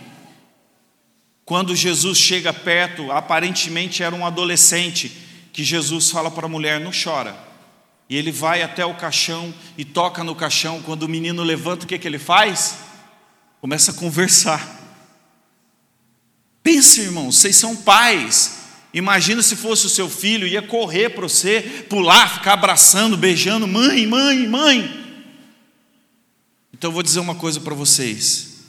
Quando 1.45 1.77
Jesus 1.77 2.17
chega 2.17 2.51
perto, 2.51 3.13
aparentemente 3.13 4.03
era 4.03 4.15
um 4.15 4.25
adolescente, 4.25 5.13
que 5.53 5.63
Jesus 5.63 6.11
fala 6.11 6.31
para 6.31 6.47
a 6.47 6.49
mulher: 6.49 6.81
não 6.81 6.91
chora. 6.91 7.37
E 8.09 8.17
ele 8.17 8.33
vai 8.33 8.63
até 8.63 8.87
o 8.87 8.95
caixão 8.95 9.53
e 9.77 9.85
toca 9.85 10.25
no 10.25 10.35
caixão. 10.35 10.81
Quando 10.81 11.03
o 11.03 11.09
menino 11.09 11.43
levanta, 11.43 11.85
o 11.85 11.87
que, 11.87 11.99
que 11.99 12.09
ele 12.09 12.19
faz? 12.19 12.79
Começa 13.61 13.91
a 13.91 13.95
conversar. 13.95 14.81
Pense, 16.63 17.03
irmãos, 17.03 17.37
vocês 17.37 17.55
são 17.57 17.77
pais. 17.77 18.61
Imagina 18.95 19.43
se 19.43 19.55
fosse 19.55 19.85
o 19.85 19.91
seu 19.91 20.09
filho, 20.09 20.47
ia 20.47 20.63
correr 20.63 21.11
para 21.11 21.29
você, 21.29 21.85
pular, 21.91 22.39
ficar 22.39 22.55
abraçando, 22.55 23.17
beijando, 23.19 23.69
mãe, 23.69 24.07
mãe, 24.07 24.49
mãe. 24.49 25.00
Então 26.81 26.89
eu 26.89 26.95
vou 26.95 27.03
dizer 27.03 27.21
uma 27.21 27.35
coisa 27.35 27.61
para 27.61 27.75
vocês. 27.75 28.63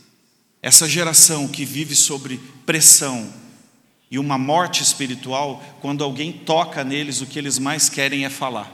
Essa 0.61 0.85
geração 0.85 1.47
que 1.47 1.63
vive 1.63 1.95
sobre 1.95 2.41
pressão 2.65 3.33
e 4.11 4.19
uma 4.19 4.37
morte 4.37 4.83
espiritual, 4.83 5.63
quando 5.79 6.03
alguém 6.03 6.33
toca 6.33 6.83
neles, 6.83 7.21
o 7.21 7.25
que 7.25 7.39
eles 7.39 7.57
mais 7.57 7.87
querem 7.87 8.25
é 8.25 8.29
falar. 8.29 8.69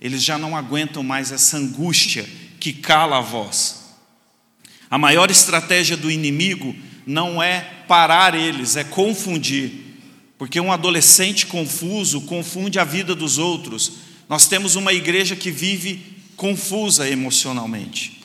Eles 0.00 0.22
já 0.22 0.38
não 0.38 0.56
aguentam 0.56 1.02
mais 1.02 1.32
essa 1.32 1.56
angústia 1.56 2.24
que 2.60 2.72
cala 2.72 3.18
a 3.18 3.20
voz. 3.20 3.96
A 4.88 4.96
maior 4.96 5.28
estratégia 5.28 5.96
do 5.96 6.08
inimigo 6.08 6.76
não 7.04 7.42
é 7.42 7.62
parar 7.88 8.36
eles, 8.36 8.76
é 8.76 8.84
confundir. 8.84 9.98
Porque 10.38 10.60
um 10.60 10.70
adolescente 10.70 11.44
confuso 11.44 12.20
confunde 12.20 12.78
a 12.78 12.84
vida 12.84 13.16
dos 13.16 13.36
outros. 13.36 13.94
Nós 14.28 14.46
temos 14.46 14.76
uma 14.76 14.92
igreja 14.92 15.34
que 15.34 15.50
vive 15.50 16.15
confusa 16.36 17.08
emocionalmente. 17.08 18.20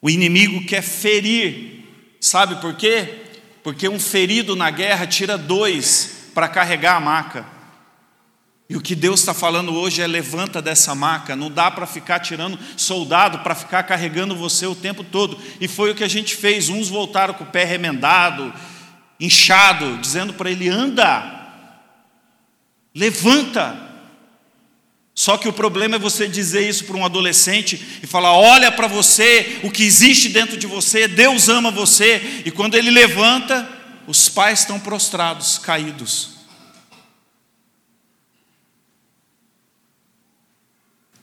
O 0.00 0.10
inimigo 0.10 0.64
quer 0.66 0.82
ferir. 0.82 1.84
Sabe 2.20 2.60
por 2.60 2.74
quê? 2.74 3.22
Porque 3.62 3.88
um 3.88 3.98
ferido 3.98 4.54
na 4.54 4.70
guerra 4.70 5.06
tira 5.06 5.38
dois 5.38 6.30
para 6.34 6.48
carregar 6.48 6.96
a 6.96 7.00
maca. 7.00 7.46
E 8.68 8.76
o 8.76 8.80
que 8.80 8.94
Deus 8.94 9.20
está 9.20 9.34
falando 9.34 9.74
hoje 9.74 10.00
é: 10.00 10.06
levanta 10.06 10.62
dessa 10.62 10.94
maca, 10.94 11.36
não 11.36 11.50
dá 11.50 11.70
para 11.70 11.86
ficar 11.86 12.20
tirando 12.20 12.58
soldado, 12.76 13.40
para 13.40 13.54
ficar 13.54 13.82
carregando 13.82 14.34
você 14.34 14.66
o 14.66 14.74
tempo 14.74 15.04
todo. 15.04 15.38
E 15.60 15.68
foi 15.68 15.90
o 15.90 15.94
que 15.94 16.04
a 16.04 16.08
gente 16.08 16.34
fez. 16.34 16.68
Uns 16.68 16.88
voltaram 16.88 17.34
com 17.34 17.44
o 17.44 17.48
pé 17.48 17.64
remendado, 17.64 18.52
inchado, 19.20 19.98
dizendo 19.98 20.32
para 20.32 20.50
ele: 20.50 20.68
anda, 20.68 21.52
levanta. 22.94 23.91
Só 25.14 25.36
que 25.36 25.48
o 25.48 25.52
problema 25.52 25.96
é 25.96 25.98
você 25.98 26.26
dizer 26.26 26.68
isso 26.68 26.84
para 26.84 26.96
um 26.96 27.04
adolescente 27.04 28.00
e 28.02 28.06
falar: 28.06 28.32
olha 28.32 28.72
para 28.72 28.86
você, 28.86 29.60
o 29.62 29.70
que 29.70 29.82
existe 29.82 30.28
dentro 30.30 30.56
de 30.56 30.66
você, 30.66 31.06
Deus 31.06 31.48
ama 31.48 31.70
você. 31.70 32.42
E 32.46 32.50
quando 32.50 32.74
ele 32.74 32.90
levanta, 32.90 33.68
os 34.06 34.28
pais 34.28 34.60
estão 34.60 34.80
prostrados, 34.80 35.58
caídos. 35.58 36.30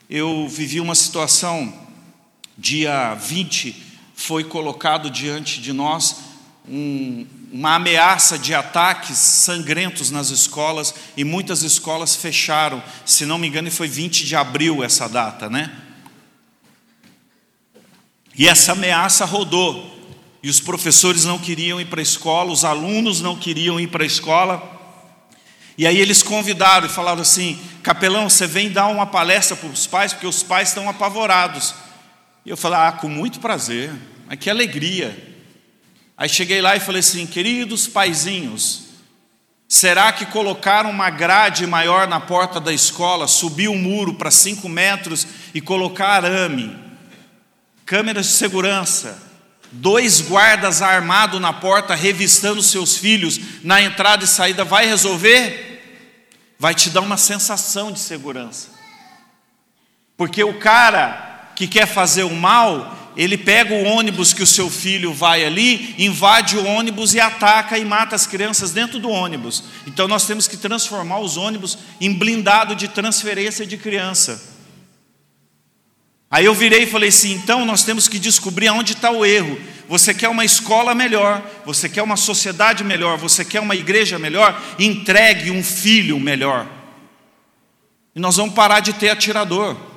Eu 0.10 0.48
vivi 0.48 0.80
uma 0.80 0.96
situação, 0.96 1.88
dia 2.58 3.14
20, 3.14 3.76
foi 4.16 4.44
colocado 4.44 5.10
diante 5.10 5.62
de 5.62 5.72
nós 5.72 6.16
um, 6.68 7.28
uma 7.52 7.76
ameaça 7.76 8.38
de 8.38 8.54
ataques 8.54 9.18
sangrentos 9.18 10.12
nas 10.12 10.30
escolas 10.30 10.94
e 11.18 11.24
muitas 11.24 11.64
escolas 11.64 12.16
fecharam. 12.16 12.84
Se 13.06 13.26
não 13.26 13.38
me 13.38 13.48
engano, 13.48 13.72
foi 13.72 13.88
20 13.88 14.26
de 14.26 14.36
abril 14.36 14.84
essa 14.84 15.08
data, 15.08 15.50
né? 15.50 15.72
E 18.38 18.48
essa 18.48 18.74
ameaça 18.74 19.26
rodou. 19.26 19.98
E 20.42 20.50
os 20.50 20.62
professores 20.62 21.26
não 21.26 21.38
queriam 21.38 21.82
ir 21.82 21.86
para 21.86 22.00
a 22.00 22.04
escola, 22.04 22.52
os 22.52 22.64
alunos 22.64 23.20
não 23.20 23.36
queriam 23.36 23.80
ir 23.80 23.88
para 23.88 24.04
a 24.04 24.08
escola. 24.08 24.80
E 25.78 25.86
aí 25.86 25.98
eles 25.98 26.24
convidaram 26.24 26.88
e 26.88 26.90
falaram 26.90 27.22
assim: 27.22 27.60
capelão, 27.84 28.30
você 28.30 28.48
vem 28.48 28.70
dar 28.70 28.88
uma 28.88 29.06
palestra 29.06 29.58
para 29.58 29.68
os 29.70 29.86
pais, 29.86 30.14
porque 30.14 30.28
os 30.28 30.44
pais 30.44 30.70
estão 30.70 30.88
apavorados. 30.88 31.76
E 32.46 32.50
eu 32.50 32.56
falei: 32.56 32.80
ah, 32.80 32.92
com 32.94 33.10
muito 33.10 33.40
prazer, 33.40 33.94
mas 34.28 34.40
que 34.40 34.50
alegria. 34.50 35.29
Aí 36.20 36.30
cheguei 36.30 36.62
lá 36.62 36.76
e 36.76 36.80
falei 36.80 37.00
assim: 37.00 37.26
queridos 37.26 37.88
paizinhos, 37.88 38.90
será 39.68 40.14
que 40.14 40.28
colocaram 40.28 40.92
uma 40.92 41.10
grade 41.10 41.66
maior 41.66 42.08
na 42.08 42.20
porta 42.20 42.60
da 42.60 42.72
escola, 42.72 43.28
subir 43.28 43.70
o 43.70 43.72
um 43.72 43.78
muro 43.80 44.14
para 44.14 44.30
cinco 44.30 44.70
metros 44.70 45.26
e 45.54 45.60
colocar 45.60 46.10
arame, 46.10 46.78
câmeras 47.86 48.28
de 48.28 48.34
segurança, 48.34 49.18
dois 49.72 50.22
guardas 50.22 50.84
armados 50.84 51.42
na 51.42 51.54
porta 51.54 51.96
revistando 51.96 52.62
seus 52.62 52.98
filhos 52.98 53.40
na 53.64 53.82
entrada 53.82 54.26
e 54.26 54.28
saída, 54.28 54.64
vai 54.64 54.86
resolver? 54.86 55.70
vai 56.60 56.76
te 56.76 56.90
dar 56.90 57.00
uma 57.00 57.16
sensação 57.16 57.90
de 57.90 58.00
segurança. 58.00 58.68
Porque 60.18 60.44
o 60.44 60.60
cara 60.60 61.52
que 61.56 61.66
quer 61.66 61.88
fazer 61.88 62.24
o 62.24 62.36
mal, 62.36 62.98
ele 63.20 63.38
pega 63.38 63.74
o 63.74 63.84
ônibus 63.84 64.32
que 64.32 64.42
o 64.42 64.48
seu 64.48 64.70
filho 64.70 65.14
vai 65.14 65.44
ali, 65.44 65.94
invade 65.98 66.56
o 66.56 66.66
ônibus 66.66 67.14
e 67.14 67.20
ataca 67.20 67.78
e 67.78 67.84
mata 67.84 68.16
as 68.16 68.26
crianças 68.26 68.72
dentro 68.72 68.98
do 68.98 69.10
ônibus. 69.10 69.66
Então 69.86 70.08
nós 70.08 70.26
temos 70.26 70.48
que 70.48 70.56
transformar 70.56 71.20
os 71.20 71.36
ônibus 71.36 71.78
em 72.00 72.14
blindado 72.14 72.78
de 72.78 72.88
transferência 72.88 73.66
de 73.66 73.76
criança. 73.76 74.42
Aí 76.32 76.46
eu 76.46 76.54
virei 76.56 76.84
e 76.84 76.88
falei 76.88 77.10
assim: 77.10 77.34
então 77.34 77.66
nós 77.66 77.84
temos 77.84 78.08
que 78.08 78.18
descobrir 78.18 78.70
aonde 78.70 78.94
está 78.94 79.12
o 79.12 79.26
erro. 79.26 79.60
Você 79.90 80.14
quer 80.14 80.30
uma 80.30 80.46
escola 80.46 80.96
melhor, 80.96 81.44
você 81.66 81.90
quer 81.90 82.04
uma 82.04 82.16
sociedade 82.16 82.86
melhor, 82.86 83.18
você 83.18 83.44
quer 83.44 83.60
uma 83.60 83.76
igreja 83.76 84.18
melhor? 84.18 84.58
Entregue 84.80 85.52
um 85.52 85.62
filho 85.62 86.18
melhor. 86.22 86.66
E 88.16 88.20
nós 88.22 88.38
vamos 88.38 88.56
parar 88.56 88.80
de 88.80 88.94
ter 88.94 89.10
atirador. 89.10 89.89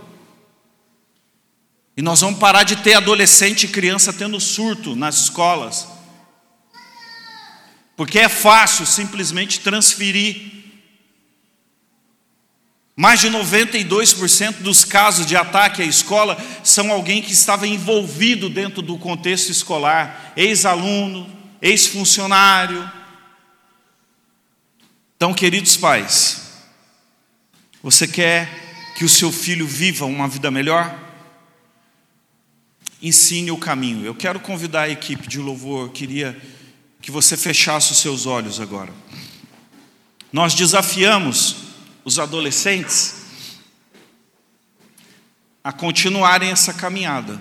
E 1.96 2.02
nós 2.02 2.20
vamos 2.20 2.38
parar 2.38 2.62
de 2.62 2.76
ter 2.76 2.94
adolescente 2.94 3.64
e 3.64 3.68
criança 3.68 4.12
tendo 4.12 4.40
surto 4.40 4.96
nas 4.96 5.16
escolas. 5.16 5.86
Porque 7.96 8.18
é 8.18 8.28
fácil 8.28 8.86
simplesmente 8.86 9.60
transferir 9.60 10.62
mais 12.94 13.20
de 13.20 13.30
92% 13.30 14.58
dos 14.60 14.84
casos 14.84 15.24
de 15.24 15.34
ataque 15.34 15.80
à 15.80 15.84
escola 15.84 16.36
são 16.62 16.92
alguém 16.92 17.22
que 17.22 17.32
estava 17.32 17.66
envolvido 17.66 18.50
dentro 18.50 18.82
do 18.82 18.98
contexto 18.98 19.50
escolar, 19.50 20.32
ex-aluno, 20.36 21.28
ex-funcionário. 21.60 22.90
Então, 25.16 25.32
queridos 25.32 25.76
pais, 25.76 26.52
você 27.82 28.06
quer 28.06 28.92
que 28.94 29.04
o 29.04 29.08
seu 29.08 29.32
filho 29.32 29.66
viva 29.66 30.04
uma 30.04 30.28
vida 30.28 30.50
melhor? 30.50 31.01
Ensine 33.02 33.50
o 33.50 33.58
caminho. 33.58 34.06
Eu 34.06 34.14
quero 34.14 34.38
convidar 34.38 34.82
a 34.82 34.88
equipe 34.88 35.26
de 35.26 35.38
louvor, 35.38 35.90
queria 35.90 36.40
que 37.00 37.10
você 37.10 37.36
fechasse 37.36 37.90
os 37.90 37.98
seus 37.98 38.26
olhos 38.26 38.60
agora. 38.60 38.92
Nós 40.32 40.54
desafiamos 40.54 41.56
os 42.04 42.18
adolescentes 42.18 43.16
a 45.64 45.72
continuarem 45.72 46.50
essa 46.50 46.72
caminhada. 46.72 47.40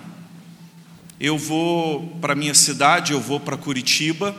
Eu 1.18 1.38
vou 1.38 2.08
para 2.20 2.34
minha 2.34 2.54
cidade, 2.54 3.12
eu 3.12 3.20
vou 3.20 3.38
para 3.38 3.56
Curitiba, 3.56 4.36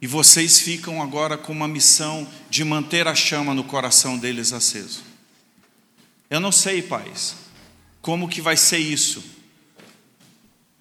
e 0.00 0.06
vocês 0.06 0.60
ficam 0.60 1.00
agora 1.00 1.38
com 1.38 1.52
uma 1.52 1.66
missão 1.66 2.28
de 2.50 2.62
manter 2.62 3.08
a 3.08 3.14
chama 3.14 3.54
no 3.54 3.64
coração 3.64 4.18
deles 4.18 4.52
aceso. 4.52 5.02
Eu 6.28 6.40
não 6.40 6.52
sei, 6.52 6.82
pais, 6.82 7.34
como 8.02 8.28
que 8.28 8.42
vai 8.42 8.56
ser 8.56 8.78
isso. 8.78 9.24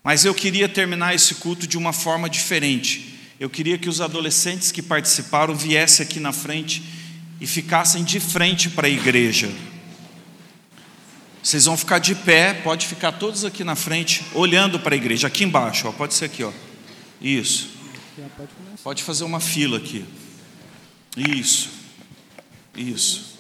Mas 0.04 0.26
eu 0.26 0.36
queria 0.36 0.68
terminar 0.68 1.16
esse 1.16 1.36
culto 1.36 1.66
de 1.66 1.78
uma 1.78 1.94
forma 1.94 2.30
diferente. 2.30 3.18
Eu 3.40 3.50
queria 3.50 3.78
que 3.78 3.88
os 3.88 4.02
adolescentes 4.02 4.72
que 4.72 4.82
participaram 4.82 5.56
viessem 5.56 6.06
aqui 6.06 6.20
na 6.20 6.34
frente 6.34 6.84
e 7.40 7.48
ficassem 7.48 8.04
de 8.04 8.20
frente 8.20 8.70
para 8.70 8.88
a 8.88 8.90
igreja. 8.90 9.50
Vocês 11.42 11.66
vão 11.66 11.78
ficar 11.78 12.00
de 12.00 12.16
pé, 12.16 12.54
pode 12.54 12.86
ficar 12.86 13.14
todos 13.14 13.44
aqui 13.44 13.64
na 13.64 13.76
frente, 13.76 14.26
olhando 14.34 14.80
para 14.80 14.96
a 14.96 14.98
igreja, 14.98 15.28
aqui 15.28 15.44
embaixo, 15.44 15.88
ó, 15.88 15.92
pode 15.92 16.14
ser 16.14 16.26
aqui, 16.26 16.44
ó. 16.44 16.52
Isso. 17.22 17.70
Pode 18.84 19.04
fazer 19.04 19.24
uma 19.24 19.40
fila 19.40 19.78
aqui. 19.78 20.06
Isso. 21.16 21.70
Isso. 22.76 23.38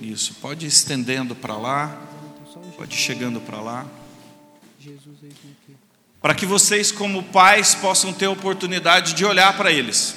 Isso. 0.00 0.34
Pode 0.34 0.64
ir 0.64 0.68
estendendo 0.68 1.34
para 1.34 1.56
lá. 1.56 1.98
Pode 2.76 2.94
ir 2.94 2.98
chegando 2.98 3.40
para 3.40 3.60
lá. 3.60 3.99
Para 6.22 6.34
que 6.34 6.46
vocês, 6.46 6.90
como 6.90 7.22
pais, 7.24 7.74
possam 7.74 8.12
ter 8.12 8.26
oportunidade 8.26 9.14
de 9.14 9.24
olhar 9.24 9.56
para 9.56 9.70
eles. 9.70 10.16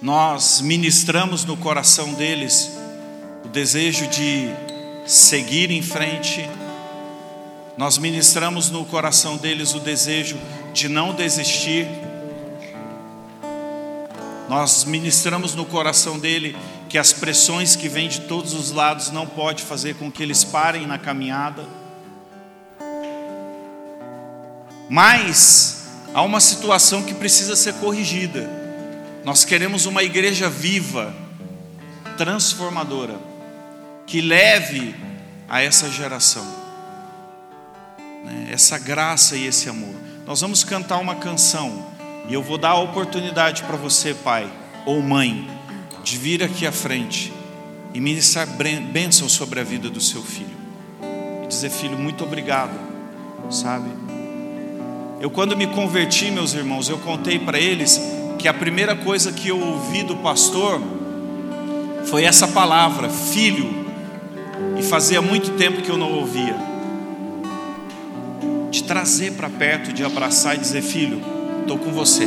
Nós 0.00 0.60
ministramos 0.60 1.44
no 1.44 1.56
coração 1.56 2.12
deles 2.14 2.70
o 3.44 3.48
desejo 3.48 4.06
de 4.08 4.48
seguir 5.06 5.70
em 5.70 5.80
frente, 5.82 6.48
nós 7.76 7.98
ministramos 7.98 8.70
no 8.70 8.84
coração 8.84 9.36
deles 9.36 9.74
o 9.74 9.80
desejo 9.80 10.38
de 10.72 10.88
não 10.88 11.14
desistir, 11.14 11.86
nós 14.48 14.84
ministramos 14.84 15.54
no 15.54 15.64
coração 15.64 16.18
dele 16.18 16.56
que 16.92 16.98
as 16.98 17.12
pressões 17.12 17.74
que 17.74 17.88
vêm 17.88 18.08
de 18.08 18.20
todos 18.20 18.54
os 18.54 18.70
lados 18.70 19.10
não 19.10 19.26
pode 19.26 19.64
fazer 19.64 19.96
com 19.96 20.12
que 20.12 20.22
eles 20.22 20.44
parem 20.44 20.86
na 20.86 20.96
caminhada. 20.96 21.66
Mas 24.88 25.82
Há 26.14 26.20
uma 26.20 26.40
situação 26.40 27.02
que 27.02 27.14
precisa 27.14 27.56
ser 27.56 27.72
corrigida. 27.74 28.48
Nós 29.24 29.46
queremos 29.46 29.86
uma 29.86 30.02
igreja 30.02 30.50
viva, 30.50 31.14
transformadora, 32.18 33.18
que 34.06 34.20
leve 34.20 34.94
a 35.48 35.62
essa 35.62 35.90
geração 35.90 36.44
né, 38.24 38.48
essa 38.52 38.78
graça 38.78 39.36
e 39.36 39.46
esse 39.46 39.68
amor. 39.68 39.94
Nós 40.26 40.42
vamos 40.42 40.62
cantar 40.62 40.98
uma 40.98 41.14
canção 41.14 41.86
e 42.28 42.34
eu 42.34 42.42
vou 42.42 42.58
dar 42.58 42.70
a 42.70 42.80
oportunidade 42.80 43.62
para 43.62 43.76
você, 43.76 44.12
pai 44.14 44.50
ou 44.84 45.00
mãe, 45.00 45.48
de 46.02 46.16
vir 46.18 46.42
aqui 46.42 46.66
à 46.66 46.72
frente 46.72 47.32
e 47.94 48.00
ministrar 48.00 48.46
bênção 48.92 49.28
sobre 49.28 49.60
a 49.60 49.62
vida 49.62 49.88
do 49.88 50.00
seu 50.00 50.22
filho. 50.22 50.56
E 51.44 51.46
dizer, 51.46 51.70
filho, 51.70 51.98
muito 51.98 52.24
obrigado, 52.24 52.78
sabe? 53.50 53.88
Eu, 55.20 55.30
quando 55.30 55.56
me 55.56 55.66
converti, 55.66 56.30
meus 56.30 56.52
irmãos, 56.54 56.88
eu 56.88 56.98
contei 56.98 57.38
para 57.38 57.58
eles 57.58 58.00
que 58.38 58.48
a 58.48 58.54
primeira 58.54 58.96
coisa 58.96 59.30
que 59.30 59.48
eu 59.48 59.60
ouvi 59.60 60.02
do 60.02 60.16
pastor 60.16 60.80
foi 62.06 62.24
essa 62.24 62.48
palavra, 62.48 63.08
filho, 63.08 63.86
e 64.76 64.82
fazia 64.82 65.22
muito 65.22 65.52
tempo 65.52 65.80
que 65.80 65.90
eu 65.90 65.96
não 65.96 66.12
ouvia. 66.12 66.56
De 68.70 68.82
trazer 68.82 69.34
para 69.34 69.48
perto, 69.48 69.92
de 69.92 70.02
abraçar 70.02 70.56
e 70.56 70.58
dizer, 70.58 70.82
filho, 70.82 71.22
estou 71.60 71.78
com 71.78 71.92
você. 71.92 72.26